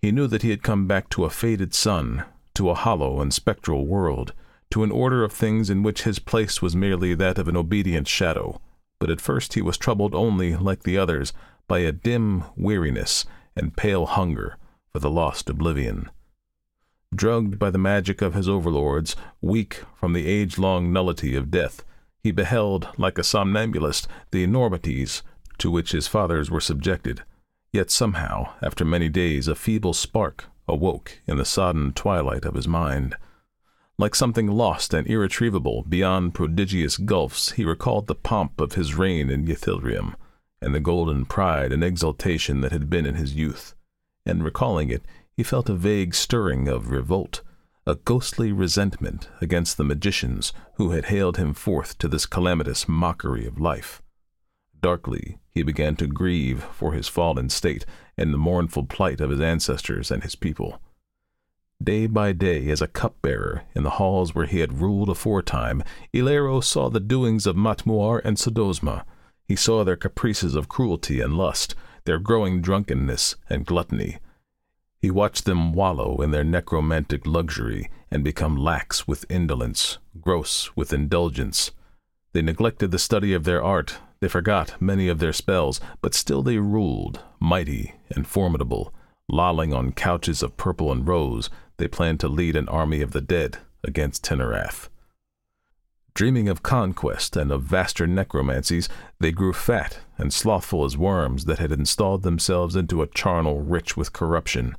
He 0.00 0.12
knew 0.12 0.26
that 0.28 0.42
he 0.42 0.50
had 0.50 0.62
come 0.62 0.86
back 0.86 1.08
to 1.10 1.24
a 1.24 1.30
faded 1.30 1.74
sun, 1.74 2.24
to 2.54 2.70
a 2.70 2.74
hollow 2.74 3.20
and 3.20 3.32
spectral 3.32 3.86
world, 3.86 4.34
to 4.70 4.84
an 4.84 4.92
order 4.92 5.24
of 5.24 5.32
things 5.32 5.70
in 5.70 5.82
which 5.82 6.02
his 6.02 6.18
place 6.18 6.60
was 6.60 6.76
merely 6.76 7.14
that 7.14 7.38
of 7.38 7.48
an 7.48 7.56
obedient 7.56 8.06
shadow. 8.06 8.60
But 9.00 9.10
at 9.10 9.20
first 9.20 9.54
he 9.54 9.62
was 9.62 9.78
troubled 9.78 10.14
only, 10.14 10.54
like 10.54 10.82
the 10.82 10.98
others, 10.98 11.32
by 11.66 11.80
a 11.80 11.92
dim 11.92 12.44
weariness 12.56 13.24
and 13.56 13.76
pale 13.76 14.06
hunger 14.06 14.56
for 14.92 14.98
the 14.98 15.10
lost 15.10 15.48
oblivion. 15.48 16.10
Drugged 17.14 17.58
by 17.58 17.70
the 17.70 17.78
magic 17.78 18.22
of 18.22 18.34
his 18.34 18.48
overlords, 18.48 19.14
weak 19.40 19.82
from 19.94 20.12
the 20.12 20.26
age-long 20.26 20.92
nullity 20.92 21.36
of 21.36 21.50
death, 21.50 21.84
he 22.22 22.30
beheld, 22.30 22.88
like 22.96 23.18
a 23.18 23.24
somnambulist, 23.24 24.08
the 24.30 24.42
enormities 24.42 25.22
to 25.58 25.70
which 25.70 25.92
his 25.92 26.08
fathers 26.08 26.50
were 26.50 26.60
subjected. 26.60 27.22
Yet 27.72 27.90
somehow, 27.90 28.54
after 28.62 28.84
many 28.84 29.08
days, 29.08 29.46
a 29.46 29.54
feeble 29.54 29.92
spark 29.92 30.46
awoke 30.66 31.20
in 31.26 31.36
the 31.36 31.44
sodden 31.44 31.92
twilight 31.92 32.44
of 32.44 32.54
his 32.54 32.66
mind. 32.66 33.16
Like 33.98 34.14
something 34.14 34.48
lost 34.48 34.92
and 34.94 35.06
irretrievable 35.06 35.84
beyond 35.88 36.34
prodigious 36.34 36.96
gulfs, 36.96 37.52
he 37.52 37.64
recalled 37.64 38.06
the 38.06 38.14
pomp 38.14 38.60
of 38.60 38.72
his 38.72 38.94
reign 38.94 39.30
in 39.30 39.46
Yethlyreom, 39.46 40.14
and 40.64 40.74
the 40.74 40.80
golden 40.80 41.24
pride 41.24 41.72
and 41.72 41.84
exultation 41.84 42.60
that 42.62 42.72
had 42.72 42.90
been 42.90 43.06
in 43.06 43.14
his 43.14 43.34
youth. 43.34 43.74
And 44.26 44.42
recalling 44.42 44.90
it, 44.90 45.04
he 45.36 45.42
felt 45.42 45.68
a 45.68 45.74
vague 45.74 46.14
stirring 46.14 46.68
of 46.68 46.90
revolt, 46.90 47.42
a 47.86 47.96
ghostly 47.96 48.50
resentment 48.50 49.28
against 49.40 49.76
the 49.76 49.84
magicians 49.84 50.52
who 50.76 50.90
had 50.90 51.06
haled 51.06 51.36
him 51.36 51.52
forth 51.52 51.98
to 51.98 52.08
this 52.08 52.26
calamitous 52.26 52.88
mockery 52.88 53.46
of 53.46 53.60
life. 53.60 54.00
Darkly, 54.80 55.38
he 55.50 55.62
began 55.62 55.96
to 55.96 56.06
grieve 56.06 56.64
for 56.64 56.92
his 56.92 57.08
fallen 57.08 57.48
state 57.48 57.84
and 58.16 58.32
the 58.32 58.38
mournful 58.38 58.84
plight 58.84 59.20
of 59.20 59.30
his 59.30 59.40
ancestors 59.40 60.10
and 60.10 60.22
his 60.22 60.34
people. 60.34 60.80
Day 61.82 62.06
by 62.06 62.32
day, 62.32 62.70
as 62.70 62.80
a 62.80 62.86
cupbearer 62.86 63.64
in 63.74 63.82
the 63.82 63.90
halls 63.90 64.34
where 64.34 64.46
he 64.46 64.60
had 64.60 64.80
ruled 64.80 65.08
aforetime, 65.08 65.82
Illeiro 66.14 66.62
saw 66.62 66.88
the 66.88 67.00
doings 67.00 67.46
of 67.46 67.56
Mmatmuor 67.56 68.22
and 68.24 68.36
Sodosma. 68.36 69.04
He 69.46 69.56
saw 69.56 69.84
their 69.84 69.96
caprices 69.96 70.54
of 70.54 70.68
cruelty 70.68 71.20
and 71.20 71.36
lust, 71.36 71.74
their 72.04 72.18
growing 72.18 72.60
drunkenness 72.60 73.36
and 73.48 73.66
gluttony. 73.66 74.18
He 75.00 75.10
watched 75.10 75.44
them 75.44 75.72
wallow 75.72 76.22
in 76.22 76.30
their 76.30 76.44
necromantic 76.44 77.26
luxury 77.26 77.90
and 78.10 78.24
become 78.24 78.56
lax 78.56 79.06
with 79.06 79.26
indolence, 79.28 79.98
gross 80.20 80.74
with 80.74 80.92
indulgence. 80.92 81.72
They 82.32 82.42
neglected 82.42 82.90
the 82.90 82.98
study 82.98 83.34
of 83.34 83.44
their 83.44 83.62
art, 83.62 83.98
they 84.20 84.28
forgot 84.28 84.80
many 84.80 85.08
of 85.08 85.18
their 85.18 85.34
spells, 85.34 85.80
but 86.00 86.14
still 86.14 86.42
they 86.42 86.56
ruled, 86.56 87.20
mighty 87.38 87.94
and 88.08 88.26
formidable. 88.26 88.94
Lolling 89.28 89.74
on 89.74 89.92
couches 89.92 90.42
of 90.42 90.56
purple 90.56 90.90
and 90.90 91.06
rose, 91.06 91.50
they 91.76 91.88
planned 91.88 92.20
to 92.20 92.28
lead 92.28 92.56
an 92.56 92.68
army 92.68 93.02
of 93.02 93.10
the 93.10 93.20
dead 93.20 93.58
against 93.82 94.24
Tinarath. 94.24 94.88
Dreaming 96.14 96.48
of 96.48 96.62
conquest 96.62 97.36
and 97.36 97.50
of 97.50 97.62
vaster 97.62 98.06
necromancies, 98.06 98.88
they 99.18 99.32
grew 99.32 99.52
fat 99.52 99.98
and 100.16 100.32
slothful 100.32 100.84
as 100.84 100.96
worms 100.96 101.46
that 101.46 101.58
had 101.58 101.72
installed 101.72 102.22
themselves 102.22 102.76
into 102.76 103.02
a 103.02 103.08
charnel 103.08 103.62
rich 103.62 103.96
with 103.96 104.12
corruption. 104.12 104.76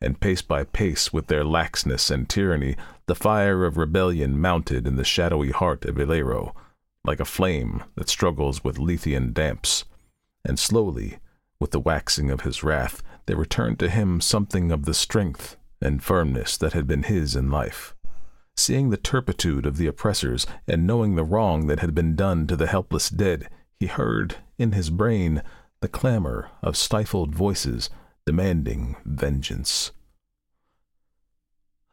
And 0.00 0.20
pace 0.20 0.42
by 0.42 0.62
pace, 0.62 1.12
with 1.12 1.26
their 1.26 1.42
laxness 1.42 2.08
and 2.08 2.28
tyranny, 2.28 2.76
the 3.06 3.16
fire 3.16 3.64
of 3.64 3.76
rebellion 3.76 4.40
mounted 4.40 4.86
in 4.86 4.94
the 4.94 5.02
shadowy 5.02 5.50
heart 5.50 5.84
of 5.86 5.96
Illeiro, 5.96 6.54
like 7.02 7.18
a 7.18 7.24
flame 7.24 7.82
that 7.96 8.08
struggles 8.08 8.62
with 8.62 8.78
Lethean 8.78 9.32
damps, 9.32 9.86
and 10.44 10.56
slowly, 10.56 11.18
with 11.58 11.72
the 11.72 11.80
waxing 11.80 12.30
of 12.30 12.42
his 12.42 12.62
wrath, 12.62 13.02
there 13.26 13.36
returned 13.36 13.80
to 13.80 13.90
him 13.90 14.20
something 14.20 14.70
of 14.70 14.84
the 14.84 14.94
strength 14.94 15.56
and 15.80 16.04
firmness 16.04 16.56
that 16.56 16.74
had 16.74 16.86
been 16.86 17.02
his 17.02 17.34
in 17.34 17.50
life. 17.50 17.95
Seeing 18.56 18.90
the 18.90 18.96
turpitude 18.96 19.66
of 19.66 19.76
the 19.76 19.86
oppressors 19.86 20.46
and 20.66 20.86
knowing 20.86 21.14
the 21.14 21.24
wrong 21.24 21.66
that 21.66 21.80
had 21.80 21.94
been 21.94 22.16
done 22.16 22.46
to 22.46 22.56
the 22.56 22.66
helpless 22.66 23.10
dead, 23.10 23.48
he 23.78 23.86
heard, 23.86 24.36
in 24.58 24.72
his 24.72 24.90
brain, 24.90 25.42
the 25.80 25.88
clamor 25.88 26.50
of 26.62 26.76
stifled 26.76 27.34
voices 27.34 27.90
demanding 28.24 28.96
vengeance. 29.04 29.92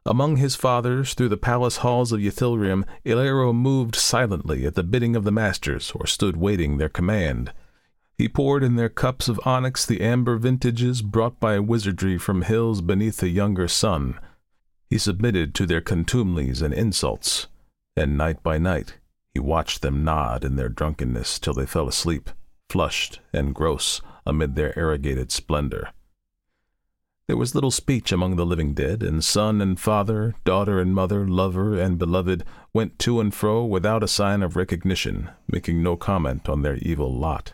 Among 0.06 0.38
his 0.38 0.56
fathers, 0.56 1.14
through 1.14 1.30
the 1.30 1.38
palace 1.38 1.78
halls 1.78 2.12
of 2.12 2.20
Yethlyreom, 2.20 2.86
Illeiro 3.06 3.54
moved 3.54 3.96
silently 3.96 4.66
at 4.66 4.76
the 4.76 4.84
bidding 4.84 5.16
of 5.16 5.24
the 5.24 5.32
masters, 5.32 5.92
or 5.96 6.06
stood 6.06 6.36
waiting 6.36 6.78
their 6.78 6.90
command. 6.90 7.54
He 8.18 8.28
poured 8.28 8.64
in 8.64 8.76
their 8.76 8.90
cups 8.90 9.30
of 9.30 9.40
onyx 9.46 9.86
the 9.86 10.02
amber 10.02 10.38
vintages 10.38 11.02
brought 11.02 11.40
by 11.40 11.60
wizardry 11.60 12.18
from 12.18 12.42
hills 12.42 12.82
beneath 12.82 13.18
the 13.18 13.30
younger 13.30 13.68
sun. 13.68 14.20
He 14.94 15.00
submitted 15.00 15.56
to 15.56 15.66
their 15.66 15.82
contumelies 15.82 16.62
and 16.62 16.72
insults, 16.72 17.48
and 17.98 18.16
night 18.16 18.44
by 18.44 18.60
night 18.60 19.00
he 19.34 19.40
watched 19.40 19.82
them 19.82 20.04
nod 20.04 20.44
in 20.46 20.56
their 20.56 20.70
drunkenness 20.70 21.40
till 21.40 21.56
they 21.56 21.66
fell 21.66 21.88
asleep, 21.88 22.30
flushed 22.70 23.20
and 23.34 23.56
gross 23.56 24.02
amid 24.24 24.54
their 24.54 24.78
arrogated 24.78 25.32
splendor. 25.32 25.90
There 27.26 27.38
was 27.38 27.56
little 27.56 27.72
speech 27.72 28.12
among 28.12 28.36
the 28.36 28.46
living 28.46 28.76
dead, 28.76 29.02
and 29.02 29.24
son 29.24 29.62
and 29.62 29.80
father, 29.80 30.36
daughter 30.46 30.80
and 30.80 30.94
mother, 30.94 31.28
lover 31.28 31.74
and 31.74 31.98
beloved, 31.98 32.44
went 32.72 33.00
to 33.00 33.20
and 33.20 33.34
fro 33.34 33.66
without 33.66 34.04
a 34.04 34.08
sign 34.08 34.44
of 34.44 34.56
recognition, 34.56 35.32
making 35.48 35.82
no 35.82 35.96
comment 35.96 36.48
on 36.48 36.62
their 36.62 36.76
evil 36.76 37.12
lot. 37.12 37.54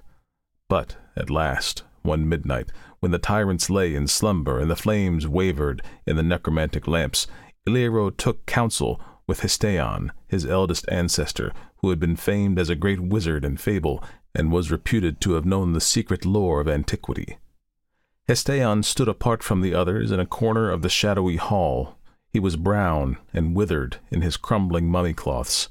But 0.68 0.98
at 1.16 1.30
last, 1.30 1.84
one 2.02 2.28
midnight, 2.28 2.70
when 3.00 3.12
the 3.12 3.18
tyrants 3.18 3.70
lay 3.70 3.96
in 3.96 4.08
slumber 4.08 4.60
and 4.60 4.70
the 4.70 4.76
flames 4.76 5.28
wavered 5.28 5.82
in 6.06 6.16
the 6.16 6.24
necromantic 6.24 6.88
lamps, 6.88 7.28
Illeiro 7.68 8.10
took 8.16 8.46
counsel 8.46 9.00
with 9.28 9.42
Hestaiyon, 9.42 10.10
his 10.28 10.46
eldest 10.46 10.86
ancestor, 10.90 11.54
who 11.78 11.90
had 11.90 12.00
been 12.00 12.16
famed 12.16 12.58
as 12.58 12.70
a 12.70 12.76
great 12.76 13.00
wizard 13.00 13.46
in 13.46 13.58
fable, 13.58 14.04
and 14.34 14.52
was 14.52 14.72
reputed 14.72 15.22
to 15.22 15.34
have 15.34 15.46
known 15.46 15.74
the 15.74 15.82
secret 15.82 16.26
lore 16.26 16.62
of 16.62 16.68
antiquity. 16.68 17.38
Hestaiyon 18.28 18.84
stood 18.84 19.08
apart 19.08 19.42
from 19.42 19.62
the 19.62 19.74
others 19.74 20.12
in 20.12 20.20
a 20.20 20.26
corner 20.26 20.70
of 20.70 20.82
the 20.82 20.90
shadowy 20.90 21.38
hall. 21.38 21.98
He 22.32 22.40
was 22.40 22.56
brown 22.56 23.18
and 23.34 23.56
withered 23.56 23.98
in 24.12 24.22
his 24.22 24.38
crumbling 24.38 24.88
mummy 24.88 25.14
cloths, 25.14 25.70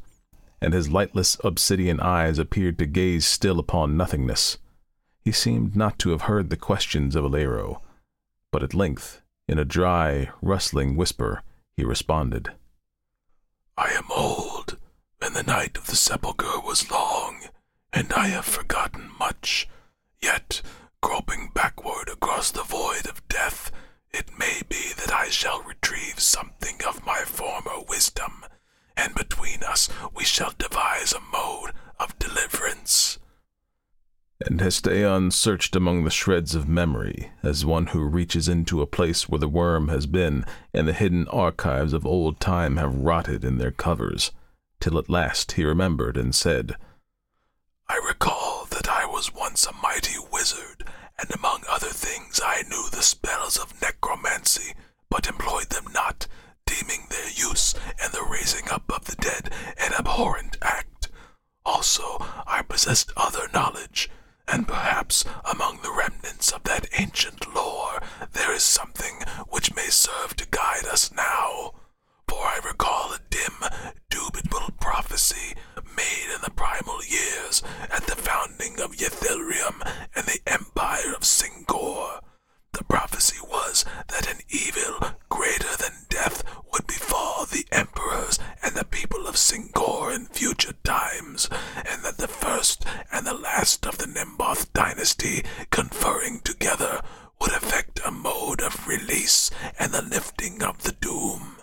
and 0.60 0.74
his 0.74 0.88
lightless 0.88 1.36
obsidian 1.44 2.00
eyes 2.00 2.38
appeared 2.38 2.78
to 2.78 2.86
gaze 2.86 3.26
still 3.26 3.60
upon 3.60 3.96
nothingness. 3.96 4.58
He 5.28 5.32
seemed 5.32 5.76
not 5.76 5.98
to 5.98 6.08
have 6.12 6.22
heard 6.22 6.48
the 6.48 6.56
questions 6.56 7.14
of 7.14 7.22
Illeiro, 7.22 7.82
but 8.50 8.62
at 8.62 8.72
length, 8.72 9.20
in 9.46 9.58
a 9.58 9.64
dry, 9.66 10.30
rustling 10.40 10.96
whisper, 10.96 11.42
he 11.76 11.84
responded. 11.84 12.54
I 13.76 13.90
am 13.90 14.06
old, 14.10 14.78
and 15.20 15.36
the 15.36 15.42
night 15.42 15.76
of 15.76 15.86
the 15.86 15.96
sepulchre 15.96 16.60
was 16.60 16.90
long, 16.90 17.40
and 17.92 18.10
I 18.14 18.28
have 18.28 18.46
forgotten 18.46 19.10
much. 19.18 19.68
Yet, 20.18 20.62
groping 21.02 21.50
backward 21.54 22.08
across 22.08 22.50
the 22.50 22.62
void 22.62 23.06
of 23.06 23.28
death, 23.28 23.70
it 24.10 24.38
may 24.38 24.62
be 24.66 24.94
that 24.96 25.12
I 25.12 25.28
shall 25.28 25.62
retrieve 25.62 26.20
something 26.20 26.80
of 26.88 27.04
my 27.04 27.18
former 27.26 27.84
wisdom, 27.86 28.46
and 28.96 29.14
between 29.14 29.62
us 29.62 29.90
we 30.16 30.24
shall 30.24 30.54
devise 30.56 31.12
a 31.12 31.20
mode 31.20 31.72
of 32.00 32.18
deliverance. 32.18 33.18
And 34.46 34.60
Hestaiyon 34.60 35.32
searched 35.32 35.74
among 35.74 36.04
the 36.04 36.10
shreds 36.10 36.54
of 36.54 36.68
memory, 36.68 37.32
as 37.42 37.66
one 37.66 37.88
who 37.88 38.04
reaches 38.04 38.48
into 38.48 38.80
a 38.80 38.86
place 38.86 39.28
where 39.28 39.40
the 39.40 39.48
worm 39.48 39.88
has 39.88 40.06
been, 40.06 40.44
and 40.72 40.86
the 40.86 40.92
hidden 40.92 41.26
archives 41.28 41.92
of 41.92 42.06
old 42.06 42.38
time 42.38 42.76
have 42.76 42.94
rotted 42.94 43.44
in 43.44 43.58
their 43.58 43.72
covers, 43.72 44.30
till 44.78 44.96
at 44.96 45.10
last 45.10 45.52
he 45.52 45.64
remembered 45.64 46.16
and 46.16 46.36
said, 46.36 46.76
I 47.88 47.96
recall 48.06 48.66
that 48.70 48.88
I 48.88 49.06
was 49.06 49.34
once 49.34 49.66
a 49.66 49.72
mighty 49.82 50.18
wizard, 50.32 50.84
and 51.18 51.34
among 51.34 51.64
other 51.68 51.88
things 51.88 52.40
I 52.44 52.62
knew 52.62 52.88
the 52.90 53.02
spells 53.02 53.56
of 53.56 53.82
necromancy, 53.82 54.74
but 55.10 55.28
employed 55.28 55.70
them 55.70 55.86
not, 55.92 56.28
deeming 56.64 57.06
their 57.10 57.30
use 57.30 57.74
and 58.00 58.12
the 58.12 58.26
raising 58.30 58.70
up 58.70 58.84
of 58.94 59.06
the 59.06 59.16
dead 59.16 59.50
an 59.78 59.94
abhorrent 59.98 60.58
act. 60.62 61.08
Also, 61.64 62.18
I 62.46 62.62
possessed 62.62 63.12
other 63.16 63.48
knowledge, 63.52 64.08
and 64.48 64.66
perhaps 64.66 65.24
among 65.50 65.78
the 65.82 65.92
remnants 65.92 66.50
of 66.52 66.62
that 66.64 66.86
ancient 66.98 67.54
lore 67.54 68.00
there 68.32 68.52
is 68.52 68.62
something 68.62 69.20
which 69.48 69.74
may 69.74 69.88
serve 69.88 70.34
to 70.36 70.46
guide 70.50 70.86
us 70.86 71.12
now. 71.12 71.72
For 72.28 72.38
I 72.38 72.60
recall 72.64 73.12
a 73.12 73.18
dim, 73.30 73.52
dubitable 74.10 74.78
prophecy 74.80 75.54
made 75.96 76.34
in 76.34 76.40
the 76.42 76.50
primal 76.50 77.00
years 77.04 77.62
at 77.90 78.06
the 78.06 78.16
founding 78.16 78.80
of 78.80 78.96
Yethlyreom 78.96 79.82
and 80.14 80.26
the 80.26 80.40
empire 80.46 81.14
of 81.14 81.22
Cincor. 81.22 82.20
The 82.72 82.84
prophecy 82.84 83.38
was 83.42 83.84
that 84.08 84.30
an 84.30 84.40
evil 84.48 85.16
greater 85.28 85.76
than 85.76 86.06
death 86.08 86.42
would 86.72 86.86
befall 86.86 87.46
the 87.46 87.64
emperors 87.72 88.38
and 88.62 88.74
the 88.74 88.84
people 88.84 89.26
of 89.26 89.36
Cincor 89.36 90.14
in 90.14 90.26
future 90.26 90.74
times, 90.84 91.48
and 91.76 92.02
that 92.04 92.18
the 92.18 92.28
first 92.28 92.84
and 93.12 93.26
the 93.26 93.34
last 93.34 93.86
of 93.86 93.98
the 93.98 94.06
Mnemboth 94.06 94.72
dynasty 94.72 95.44
conferring 95.70 96.40
together 96.40 97.00
would 97.40 97.52
effect 97.52 98.00
a 98.04 98.10
mode 98.10 98.60
of 98.60 98.86
release 98.86 99.50
and 99.78 99.92
the 99.92 100.02
lifting 100.02 100.62
of 100.62 100.82
the 100.82 100.92
doom. 100.92 101.56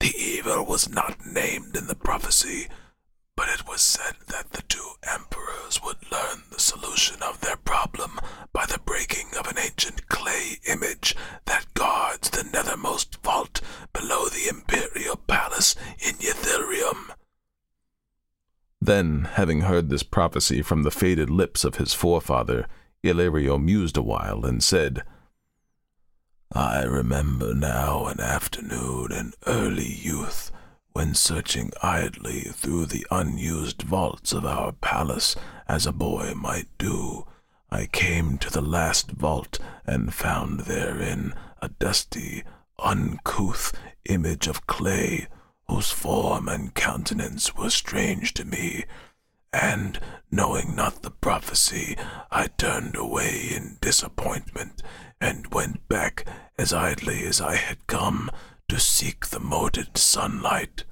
The 0.00 0.14
evil 0.16 0.64
was 0.64 0.88
not 0.88 1.24
named 1.26 1.76
in 1.76 1.86
the 1.86 1.94
prophecy, 1.94 2.68
but 3.36 3.48
it 3.48 3.66
was 3.66 3.80
said 3.80 4.14
that 4.28 4.50
the 4.50 4.62
two 4.62 4.92
emperors 5.02 5.80
would 5.82 6.10
learn 6.10 6.42
the 6.50 6.60
solution 6.60 7.22
of 7.22 7.40
their 7.40 7.56
problem 7.56 8.18
by 8.52 8.66
the 8.66 8.80
breaking 8.84 9.28
of 9.38 9.46
an 9.46 9.58
ancient 9.58 10.06
clay 10.08 10.58
image 10.68 11.16
that 11.46 11.72
guards 11.74 12.30
the 12.30 12.42
nethermost 12.42 13.16
vault 13.22 13.60
below 13.92 14.28
the 14.28 14.48
imperial 14.48 15.16
palace 15.16 15.74
in 15.98 16.14
Yethlyreom. 16.16 17.14
Then, 19.02 19.24
having 19.32 19.62
heard 19.62 19.88
this 19.88 20.04
prophecy 20.04 20.62
from 20.62 20.84
the 20.84 20.90
faded 20.92 21.28
lips 21.28 21.64
of 21.64 21.74
his 21.74 21.92
forefather, 21.92 22.68
Illeiro 23.02 23.60
mused 23.60 23.96
awhile 23.96 24.46
and 24.46 24.62
said, 24.62 25.02
I 26.52 26.84
remember 26.84 27.52
now 27.52 28.06
an 28.06 28.20
afternoon 28.20 29.10
in 29.10 29.32
early 29.44 29.92
youth 29.92 30.52
when 30.92 31.14
searching 31.14 31.72
idly 31.82 32.42
through 32.42 32.86
the 32.86 33.04
unused 33.10 33.82
vaults 33.82 34.32
of 34.32 34.46
our 34.46 34.70
palace 34.70 35.34
as 35.66 35.84
a 35.84 35.90
boy 35.90 36.34
might 36.36 36.68
do, 36.78 37.26
I 37.72 37.86
came 37.86 38.38
to 38.38 38.52
the 38.52 38.62
last 38.62 39.10
vault 39.10 39.58
and 39.84 40.14
found 40.14 40.60
therein 40.60 41.34
a 41.60 41.70
dusty, 41.70 42.44
uncouth 42.78 43.72
image 44.04 44.46
of 44.46 44.68
clay 44.68 45.26
whose 45.68 45.90
form 45.90 46.48
and 46.48 46.74
countenance 46.74 47.54
were 47.54 47.70
strange 47.70 48.34
to 48.34 48.44
me, 48.44 48.84
and, 49.52 50.00
knowing 50.30 50.74
not 50.74 51.02
the 51.02 51.10
prophecy, 51.10 51.96
I 52.30 52.46
turned 52.46 52.96
away 52.96 53.50
in 53.54 53.78
disappointment 53.80 54.82
and 55.20 55.52
went 55.52 55.88
back 55.88 56.26
as 56.58 56.72
idly 56.72 57.24
as 57.26 57.40
I 57.40 57.56
had 57.56 57.86
come 57.86 58.30
to 58.68 58.80
seek 58.80 59.26
the 59.26 59.40
moted 59.40 59.96
sunlight. 59.98 60.84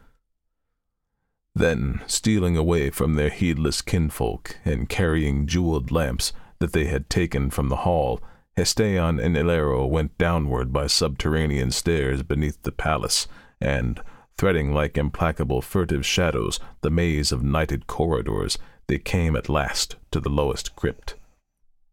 Then, 1.54 2.00
stealing 2.06 2.56
away 2.56 2.90
from 2.90 3.14
their 3.14 3.30
heedless 3.30 3.82
kinfolk 3.82 4.58
and 4.64 4.88
carrying 4.88 5.46
jeweled 5.46 5.90
lamps 5.90 6.32
that 6.58 6.72
they 6.72 6.84
had 6.84 7.10
taken 7.10 7.50
from 7.50 7.68
the 7.68 7.76
hall, 7.76 8.20
Hestaiyon 8.56 9.18
and 9.18 9.36
Illeiro 9.36 9.88
went 9.88 10.16
downward 10.18 10.72
by 10.72 10.86
subterranean 10.86 11.70
stairs 11.70 12.22
beneath 12.22 12.62
the 12.62 12.72
palace, 12.72 13.26
and, 13.60 14.00
threading 14.36 14.72
like 14.72 14.96
implacable 14.96 15.60
furtive 15.60 16.04
shadows 16.06 16.58
the 16.80 16.90
maze 16.90 17.32
of 17.32 17.42
nighted 17.42 17.86
corridors, 17.86 18.58
they 18.86 18.98
came 18.98 19.36
at 19.36 19.48
last 19.48 19.96
to 20.10 20.20
the 20.20 20.28
lowest 20.28 20.74
crypt. 20.76 21.14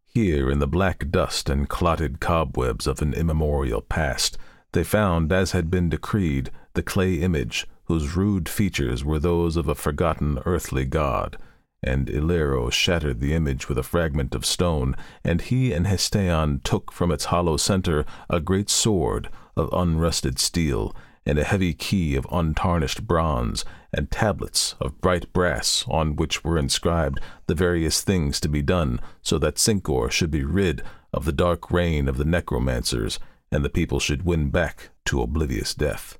Here, 0.04 0.50
in 0.50 0.58
the 0.58 0.66
black 0.66 1.10
dust 1.10 1.48
and 1.48 1.68
clotted 1.68 2.18
cobwebs 2.18 2.86
of 2.86 3.02
an 3.02 3.14
immemorial 3.14 3.82
past, 3.82 4.38
they 4.72 4.82
found, 4.82 5.32
as 5.32 5.52
had 5.52 5.70
been 5.70 5.88
decreed, 5.88 6.50
the 6.74 6.82
clay 6.82 7.14
image, 7.14 7.66
whose 7.84 8.16
rude 8.16 8.48
features 8.48 9.04
were 9.04 9.18
those 9.18 9.56
of 9.56 9.68
a 9.68 9.74
forgotten 9.74 10.40
earthly 10.44 10.84
god. 10.84 11.36
And 11.82 12.08
Illeiro 12.08 12.70
shattered 12.70 13.20
the 13.20 13.32
image 13.32 13.68
with 13.68 13.78
a 13.78 13.82
fragment 13.82 14.34
of 14.34 14.44
stone, 14.44 14.96
and 15.22 15.40
he 15.40 15.72
and 15.72 15.86
Hestaiyon 15.86 16.62
took 16.64 16.90
from 16.90 17.12
its 17.12 17.26
hollow 17.26 17.56
center 17.56 18.04
a 18.28 18.40
great 18.40 18.68
sword 18.68 19.28
of 19.56 19.70
unrusted 19.72 20.38
steel, 20.38 20.94
and 21.28 21.38
a 21.38 21.44
heavy 21.44 21.74
key 21.74 22.16
of 22.16 22.26
untarnished 22.32 23.06
bronze, 23.06 23.62
and 23.92 24.10
tablets 24.10 24.74
of 24.80 24.98
bright 25.02 25.30
brass 25.34 25.84
on 25.86 26.16
which 26.16 26.42
were 26.42 26.58
inscribed 26.58 27.20
the 27.46 27.54
various 27.54 28.00
things 28.00 28.40
to 28.40 28.48
be 28.48 28.62
done 28.62 28.98
so 29.20 29.36
that 29.38 29.56
Cincor 29.56 30.10
should 30.10 30.30
be 30.30 30.42
rid 30.42 30.82
of 31.12 31.26
the 31.26 31.32
dark 31.32 31.70
reign 31.70 32.08
of 32.08 32.16
the 32.16 32.24
necromancers, 32.24 33.18
and 33.52 33.62
the 33.62 33.68
people 33.68 34.00
should 34.00 34.24
win 34.24 34.48
back 34.48 34.88
to 35.04 35.20
oblivious 35.20 35.74
death. 35.74 36.18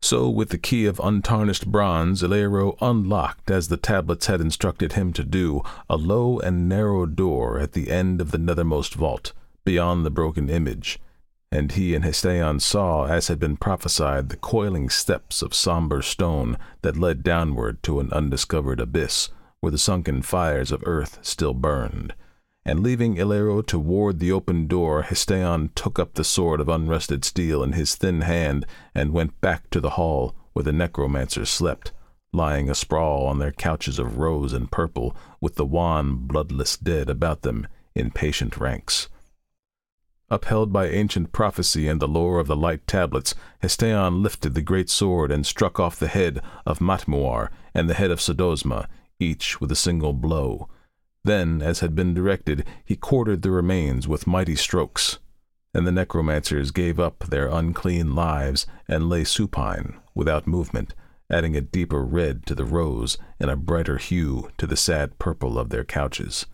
So, 0.00 0.30
with 0.30 0.50
the 0.50 0.58
key 0.58 0.86
of 0.86 1.00
untarnished 1.00 1.66
bronze, 1.66 2.22
Illeiro 2.22 2.76
unlocked, 2.80 3.50
as 3.50 3.66
the 3.66 3.76
tablets 3.76 4.26
had 4.26 4.40
instructed 4.40 4.92
him 4.92 5.12
to 5.14 5.24
do, 5.24 5.62
a 5.90 5.96
low 5.96 6.38
and 6.38 6.68
narrow 6.68 7.06
door 7.06 7.58
at 7.58 7.72
the 7.72 7.90
end 7.90 8.20
of 8.20 8.30
the 8.30 8.38
nethermost 8.38 8.94
vault, 8.94 9.32
beyond 9.64 10.06
the 10.06 10.10
broken 10.10 10.48
image, 10.48 11.00
and 11.52 11.72
he 11.72 11.94
and 11.94 12.04
Hestaiyon 12.04 12.60
saw, 12.60 13.06
as 13.06 13.28
had 13.28 13.38
been 13.38 13.56
prophesied, 13.56 14.28
the 14.28 14.36
coiling 14.36 14.90
steps 14.90 15.42
of 15.42 15.54
somber 15.54 16.02
stone 16.02 16.58
that 16.82 16.96
led 16.96 17.22
downward 17.22 17.82
to 17.84 18.00
an 18.00 18.12
undiscovered 18.12 18.80
abyss, 18.80 19.30
where 19.60 19.70
the 19.70 19.78
sunken 19.78 20.22
fires 20.22 20.72
of 20.72 20.82
earth 20.86 21.18
still 21.22 21.54
burned. 21.54 22.14
And 22.64 22.82
leaving 22.82 23.14
Illeiro 23.14 23.64
to 23.68 23.78
ward 23.78 24.18
the 24.18 24.32
open 24.32 24.66
door, 24.66 25.04
Hestaiyon 25.04 25.70
took 25.76 26.00
up 26.00 26.14
the 26.14 26.24
sword 26.24 26.60
of 26.60 26.68
unrusted 26.68 27.24
steel 27.24 27.62
in 27.62 27.72
his 27.72 27.94
thin 27.94 28.22
hand 28.22 28.66
and 28.92 29.12
went 29.12 29.40
back 29.40 29.70
to 29.70 29.80
the 29.80 29.90
hall 29.90 30.34
where 30.52 30.64
the 30.64 30.72
necromancers 30.72 31.48
slept, 31.48 31.92
lying 32.32 32.66
asprawl 32.66 33.26
on 33.28 33.38
their 33.38 33.52
couches 33.52 34.00
of 34.00 34.18
rose 34.18 34.52
and 34.52 34.72
purple, 34.72 35.14
with 35.40 35.54
the 35.54 35.64
wan, 35.64 36.16
bloodless 36.16 36.76
dead 36.76 37.08
about 37.08 37.42
them 37.42 37.68
in 37.94 38.10
patient 38.10 38.56
ranks. 38.56 39.08
Upheld 40.28 40.72
by 40.72 40.88
ancient 40.88 41.30
prophecy 41.30 41.86
and 41.86 42.00
the 42.00 42.08
lore 42.08 42.40
of 42.40 42.48
the 42.48 42.56
light 42.56 42.84
tablets, 42.88 43.34
Hestaiyon 43.62 44.22
lifted 44.22 44.54
the 44.54 44.62
great 44.62 44.90
sword 44.90 45.30
and 45.30 45.46
struck 45.46 45.78
off 45.78 45.98
the 45.98 46.08
head 46.08 46.42
of 46.64 46.80
Mmatmuor 46.80 47.48
and 47.72 47.88
the 47.88 47.94
head 47.94 48.10
of 48.10 48.18
Sodosma, 48.18 48.88
each 49.20 49.60
with 49.60 49.70
a 49.70 49.76
single 49.76 50.12
blow. 50.12 50.68
Then, 51.22 51.62
as 51.62 51.78
had 51.80 51.94
been 51.94 52.12
directed, 52.12 52.64
he 52.84 52.96
quartered 52.96 53.42
the 53.42 53.52
remains 53.52 54.08
with 54.08 54.26
mighty 54.26 54.56
strokes, 54.56 55.18
and 55.72 55.86
the 55.86 55.92
necromancers 55.92 56.72
gave 56.72 56.98
up 56.98 57.24
their 57.26 57.48
unclean 57.48 58.14
lives 58.14 58.66
and 58.88 59.08
lay 59.08 59.22
supine, 59.22 60.00
without 60.14 60.46
movement, 60.48 60.94
adding 61.30 61.56
a 61.56 61.60
deeper 61.60 62.04
red 62.04 62.46
to 62.46 62.54
the 62.54 62.64
rose 62.64 63.16
and 63.38 63.50
a 63.50 63.56
brighter 63.56 63.98
hue 63.98 64.50
to 64.58 64.66
the 64.66 64.76
sad 64.76 65.18
purple 65.20 65.56
of 65.56 65.68
their 65.68 65.84
couches. 65.84 66.46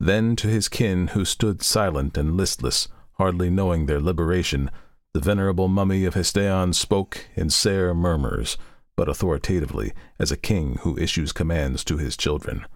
Then 0.00 0.36
to 0.36 0.48
his 0.48 0.68
kin, 0.68 1.08
who 1.08 1.24
stood 1.24 1.62
silent 1.62 2.16
and 2.16 2.36
listless, 2.36 2.88
hardly 3.14 3.50
knowing 3.50 3.86
their 3.86 4.00
liberation, 4.00 4.70
The 5.12 5.20
venerable 5.20 5.68
mummy 5.68 6.04
of 6.04 6.14
Hestaiyon 6.14 6.74
spoke 6.74 7.26
in 7.34 7.50
sere 7.50 7.94
murmurs, 7.94 8.56
but 8.94 9.08
authoritatively, 9.08 9.92
as 10.18 10.30
a 10.30 10.36
king 10.36 10.76
who 10.82 10.98
issues 10.98 11.32
commands 11.32 11.82
to 11.84 11.96
his 11.96 12.16
children. 12.16 12.66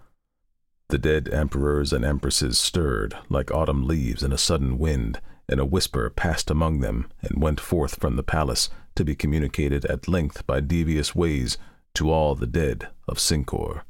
The 0.89 0.97
dead 0.97 1.29
emperors 1.29 1.93
and 1.93 2.03
empresses 2.03 2.57
stirred 2.57 3.15
like 3.29 3.51
autumn 3.51 3.87
leaves 3.87 4.23
in 4.23 4.33
a 4.33 4.37
sudden 4.37 4.77
wind, 4.77 5.21
and 5.47 5.59
a 5.59 5.65
whisper 5.65 6.09
passed 6.09 6.49
among 6.49 6.81
them 6.81 7.09
and 7.21 7.41
went 7.41 7.59
forth 7.59 7.95
from 7.99 8.15
the 8.15 8.23
palace 8.23 8.69
to 8.95 9.05
be 9.05 9.15
communicated 9.15 9.85
at 9.85 10.07
length 10.07 10.45
by 10.45 10.59
devious 10.59 11.15
ways 11.15 11.57
to 11.93 12.11
all 12.11 12.35
the 12.35 12.47
dead 12.47 12.89
of 13.07 13.17
Cincor. 13.17 13.83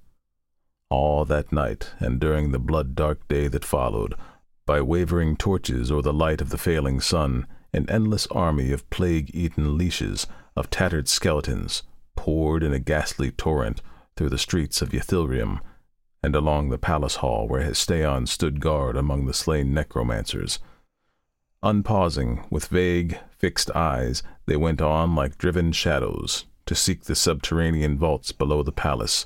All 0.94 1.26
that 1.26 1.52
night, 1.52 1.90
and 1.98 2.20
during 2.20 2.52
the 2.52 2.60
blood 2.60 2.94
dark 2.94 3.28
day 3.28 3.48
that 3.48 3.66
followed, 3.66 4.14
by 4.68 4.80
wavering 4.80 5.36
torches 5.36 5.90
or 5.90 6.04
the 6.04 6.14
light 6.14 6.40
of 6.40 6.52
the 6.52 6.58
failing 6.60 7.02
sun, 7.02 7.48
an 7.74 7.90
endless 7.90 8.28
army 8.28 8.72
of 8.72 8.88
plague 8.92 9.32
eaten 9.34 9.76
leeches, 9.76 10.28
of 10.56 10.70
tattered 10.70 11.08
skeletons, 11.08 11.82
poured 12.16 12.62
in 12.62 12.74
a 12.74 12.80
ghastly 12.80 13.32
torrent 13.32 13.82
through 14.16 14.30
the 14.30 14.38
streets 14.38 14.84
of 14.84 14.92
Yethlyreom, 14.92 15.62
and 16.22 16.36
along 16.36 16.70
the 16.70 16.78
palace 16.78 17.16
hall 17.16 17.48
where 17.48 17.64
Hestaiyon 17.64 18.28
stood 18.28 18.62
guard 18.62 18.96
among 18.96 19.26
the 19.26 19.34
slain 19.34 19.74
necromancers. 19.74 20.60
Unpausing, 21.64 22.46
with 22.52 22.68
vague, 22.68 23.18
fixed 23.36 23.72
eyes, 23.72 24.22
they 24.46 24.56
went 24.56 24.80
on 24.80 25.16
like 25.16 25.40
driven 25.40 25.72
shadows 25.72 26.46
to 26.68 26.76
seek 26.76 27.06
the 27.06 27.16
subterranean 27.16 27.98
vaults 27.98 28.32
below 28.32 28.62
the 28.62 28.72
palace, 28.72 29.26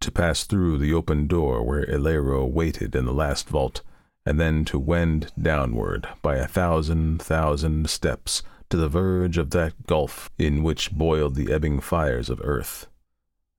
to 0.00 0.10
pass 0.10 0.44
through 0.44 0.78
the 0.78 0.92
open 0.92 1.26
door 1.26 1.62
where 1.62 1.86
Illeiro 1.86 2.46
waited 2.46 2.94
in 2.94 3.04
the 3.04 3.12
last 3.12 3.48
vault, 3.48 3.82
and 4.24 4.40
then 4.40 4.64
to 4.66 4.78
wend 4.78 5.32
downward 5.40 6.08
by 6.22 6.36
a 6.36 6.48
thousand 6.48 7.22
thousand 7.22 7.88
steps 7.88 8.42
to 8.68 8.76
the 8.76 8.88
verge 8.88 9.38
of 9.38 9.50
that 9.50 9.86
gulf 9.86 10.30
in 10.38 10.62
which 10.62 10.92
boiled 10.92 11.34
the 11.34 11.52
ebbing 11.52 11.80
fires 11.80 12.28
of 12.28 12.40
earth. 12.42 12.88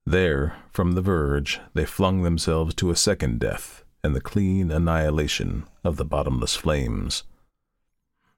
There, 0.04 0.56
from 0.72 0.92
the 0.92 1.02
verge, 1.02 1.60
they 1.74 1.84
flung 1.84 2.22
themselves 2.22 2.74
to 2.76 2.90
a 2.90 2.96
second 2.96 3.40
death 3.40 3.84
and 4.02 4.14
the 4.14 4.20
clean 4.20 4.70
annihilation 4.70 5.64
of 5.84 5.96
the 5.96 6.04
bottomless 6.04 6.56
flames. 6.56 7.24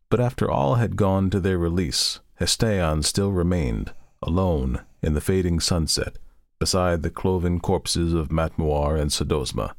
But 0.08 0.20
after 0.20 0.50
all 0.50 0.76
had 0.76 0.96
gone 0.96 1.30
to 1.30 1.40
their 1.40 1.58
release, 1.58 2.20
Hestaiyon 2.40 3.04
still 3.04 3.30
remained, 3.30 3.92
alone 4.22 4.80
in 5.02 5.14
the 5.14 5.20
fading 5.20 5.60
sunset, 5.60 6.16
beside 6.60 7.02
the 7.02 7.10
cloven 7.10 7.58
corpses 7.58 8.12
of 8.12 8.28
Mmatmuor 8.28 9.00
and 9.00 9.10
Sodosma. 9.10 9.72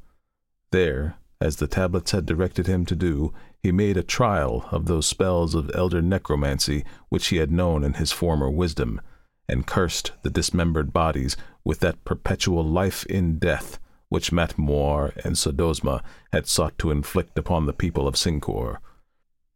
There, 0.72 1.16
as 1.40 1.58
the 1.58 1.68
tablets 1.68 2.12
had 2.12 2.26
directed 2.26 2.68
him 2.68 2.86
to 2.88 2.96
do, 2.96 3.34
he 3.62 3.72
made 3.72 3.96
a 3.96 4.04
trial 4.04 4.68
of 4.72 4.88
those 4.88 5.06
spells 5.06 5.56
of 5.56 5.72
elder 5.74 6.02
necromancy 6.02 6.84
which 7.10 7.28
he 7.28 7.38
had 7.38 7.52
known 7.52 7.84
in 7.84 7.94
his 7.94 8.12
former 8.12 8.50
wisdom, 8.50 9.00
and 9.48 9.68
cursed 9.68 10.12
the 10.24 10.30
dismembered 10.30 10.92
bodies 10.92 11.38
with 11.64 11.80
that 11.80 12.04
perpetual 12.04 12.64
life 12.64 13.06
in 13.06 13.38
death 13.38 13.80
which 14.10 14.32
Mmatmuor 14.32 15.16
and 15.24 15.38
Sodosma 15.38 16.04
had 16.34 16.46
sought 16.46 16.78
to 16.80 16.92
inflict 16.92 17.38
upon 17.38 17.66
the 17.66 17.74
people 17.74 18.10
of 18.10 18.16
Cincor. 18.16 18.80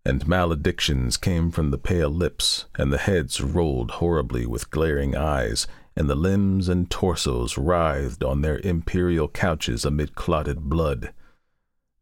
And 0.06 0.26
maledictions 0.28 1.18
came 1.18 1.52
from 1.52 1.72
the 1.72 1.78
pale 1.78 2.10
lips, 2.10 2.66
and 2.76 2.94
the 2.94 2.98
heads 2.98 3.42
rolled 3.42 3.92
horribly 3.92 4.46
with 4.46 4.72
glaring 4.72 5.14
eyes, 5.14 5.68
and 5.96 6.10
the 6.10 6.16
limbs 6.16 6.68
and 6.68 6.90
torsos 6.90 7.58
writhed 7.58 8.24
on 8.24 8.42
their 8.42 8.60
imperial 8.60 9.28
couches 9.28 9.86
amid 9.86 10.16
clotted 10.16 10.62
blood. 10.62 11.14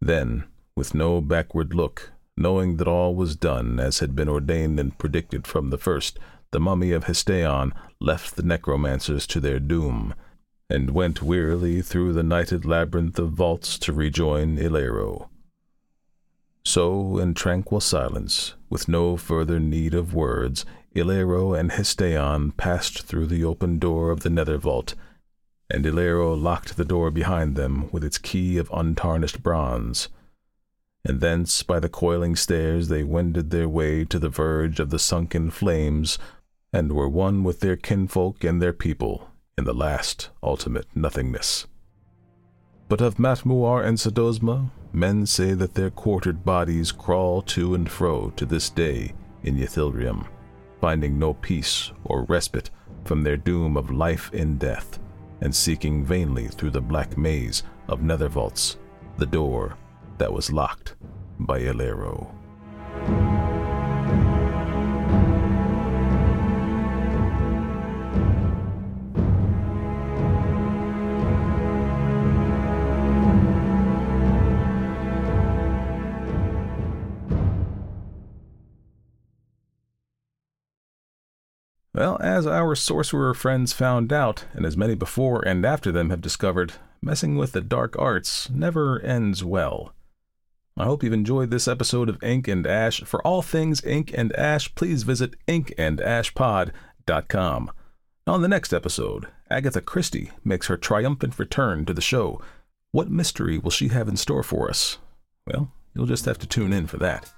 Then, 0.02 0.46
with 0.76 0.96
no 0.96 1.22
backward 1.22 1.74
look, 1.74 2.12
knowing 2.36 2.78
that 2.78 2.88
all 2.88 3.16
was 3.16 3.36
done 3.36 3.80
as 3.80 4.00
had 4.00 4.16
been 4.16 4.28
ordained 4.28 4.80
and 4.80 4.98
predicted 4.98 5.46
from 5.46 5.70
the 5.70 5.78
first, 5.78 6.18
the 6.52 6.60
mummy 6.60 6.92
of 6.92 7.06
Hestaiyon 7.06 7.72
left 8.00 8.36
the 8.36 8.44
necromancers 8.44 9.28
to 9.28 9.40
their 9.40 9.60
doom, 9.60 10.14
and 10.70 10.92
went 10.92 11.22
wearily 11.22 11.82
through 11.82 12.14
the 12.14 12.24
nighted 12.24 12.66
labyrinth 12.66 13.20
of 13.20 13.32
vaults 13.32 13.78
to 13.80 13.94
rejoin 13.94 14.58
Illeiro. 14.58 15.30
So, 16.66 17.18
in 17.18 17.34
tranquil 17.34 17.82
silence, 17.82 18.56
with 18.70 18.88
no 18.88 19.18
further 19.18 19.60
need 19.60 19.94
of 19.94 20.14
words, 20.14 20.66
Illeiro 20.96 21.58
and 21.58 21.72
Hestaiyon 21.72 22.56
passed 22.56 23.04
through 23.04 23.28
the 23.28 23.44
open 23.44 23.80
door 23.80 24.12
of 24.12 24.22
the 24.22 24.30
nether 24.30 24.58
vault, 24.58 24.96
and 25.70 25.86
Illeiro 25.86 26.40
locked 26.40 26.78
the 26.78 26.86
door 26.86 27.12
behind 27.12 27.56
them 27.56 27.90
with 27.92 28.04
its 28.04 28.18
key 28.18 28.58
of 28.58 28.70
untarnished 28.72 29.42
bronze 29.42 30.10
and 31.06 31.20
thence 31.20 31.64
by 31.64 31.80
the 31.80 31.90
coiling 31.90 32.36
stairs 32.36 32.88
they 32.88 33.04
wended 33.04 33.50
their 33.50 33.68
way 33.68 34.06
to 34.06 34.18
the 34.18 34.30
verge 34.30 34.80
of 34.80 34.90
the 34.90 35.00
sunken 35.00 35.52
flames, 35.52 36.18
and 36.72 36.94
were 36.94 37.10
one 37.10 37.44
with 37.44 37.60
their 37.60 37.76
kinfolk 37.76 38.44
and 38.44 38.62
their 38.62 38.74
people 38.74 39.30
in 39.58 39.66
the 39.66 39.74
last 39.74 40.30
ultimate 40.42 40.88
nothingness. 40.96 41.68
But 42.88 43.02
of 43.02 43.16
Mmatmuor 43.16 43.86
and 43.86 43.98
Sodosma, 43.98 44.72
men 44.94 45.26
say 45.26 45.54
that 45.54 45.74
their 45.74 45.90
quartered 45.90 46.46
bodies 46.46 46.92
crawl 46.92 47.42
to 47.42 47.76
and 47.76 47.90
fro 47.90 48.30
to 48.32 48.46
this 48.46 48.70
day 48.70 49.14
in 49.44 49.58
Yethlyreom, 49.58 50.26
finding 50.84 51.18
no 51.18 51.34
peace 51.36 51.94
or 52.04 52.24
respite 52.24 52.70
from 53.06 53.24
their 53.24 53.38
doom 53.38 53.78
of 53.78 53.90
life 53.90 54.30
in 54.34 54.58
death, 54.58 55.00
and 55.40 55.56
seeking 55.56 56.04
vainly 56.04 56.50
through 56.50 56.72
the 56.72 56.82
black 56.82 57.18
maze 57.18 57.64
of 57.88 58.04
nether 58.04 58.28
vaults 58.28 58.76
the 59.18 59.26
door 59.26 59.78
that 60.18 60.34
was 60.34 60.52
locked 60.52 60.96
by 61.40 61.58
Illeiro. 61.62 62.30
Well, 81.96 82.18
as 82.22 82.48
our 82.48 82.74
sorcerer 82.74 83.36
friends 83.36 83.72
found 83.72 84.12
out, 84.12 84.46
and 84.54 84.66
as 84.66 84.76
many 84.76 84.96
before 84.96 85.48
and 85.48 85.64
after 85.64 85.92
them 85.92 86.10
have 86.10 86.22
discovered, 86.22 86.74
messing 87.04 87.38
with 87.38 87.52
the 87.52 87.62
dark 87.62 87.96
arts 88.00 88.50
never 88.50 89.00
ends 89.02 89.44
well. 89.44 89.94
I 90.76 90.86
hope 90.86 91.04
you've 91.04 91.14
enjoyed 91.14 91.52
this 91.52 91.68
episode 91.68 92.10
of 92.10 92.24
Ink 92.24 92.48
and 92.48 92.66
Ash. 92.66 93.02
For 93.02 93.22
all 93.22 93.44
things 93.44 93.86
Ink 93.86 94.12
and 94.16 94.36
Ash, 94.36 94.74
please 94.74 95.04
visit 95.04 95.36
inkandashpod.com. 95.48 97.72
On 98.26 98.42
the 98.42 98.48
next 98.48 98.74
episode, 98.74 99.28
Agatha 99.52 99.82
Christie 99.82 100.32
makes 100.44 100.66
her 100.68 100.78
triumphant 100.78 101.38
return 101.38 101.86
to 101.86 101.94
the 101.94 102.02
show. 102.02 102.42
What 102.92 103.12
mystery 103.12 103.60
will 103.60 103.70
she 103.70 103.90
have 103.90 104.08
in 104.08 104.18
store 104.18 104.42
for 104.42 104.68
us? 104.68 104.98
Well, 105.46 105.72
you'll 105.94 106.08
just 106.08 106.26
have 106.26 106.40
to 106.40 106.48
tune 106.48 106.74
in 106.74 106.88
for 106.88 106.98
that. 106.98 107.32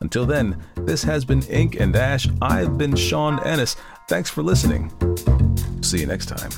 Until 0.00 0.26
then, 0.26 0.62
this 0.76 1.02
has 1.04 1.24
been 1.24 1.42
Ink 1.44 1.80
and 1.80 1.94
Ash. 1.96 2.28
I've 2.42 2.76
been 2.76 2.94
Sean 2.96 3.42
Ennis. 3.44 3.76
Thanks 4.08 4.30
for 4.30 4.42
listening. 4.42 4.92
See 5.82 6.00
you 6.00 6.06
next 6.06 6.26
time. 6.26 6.50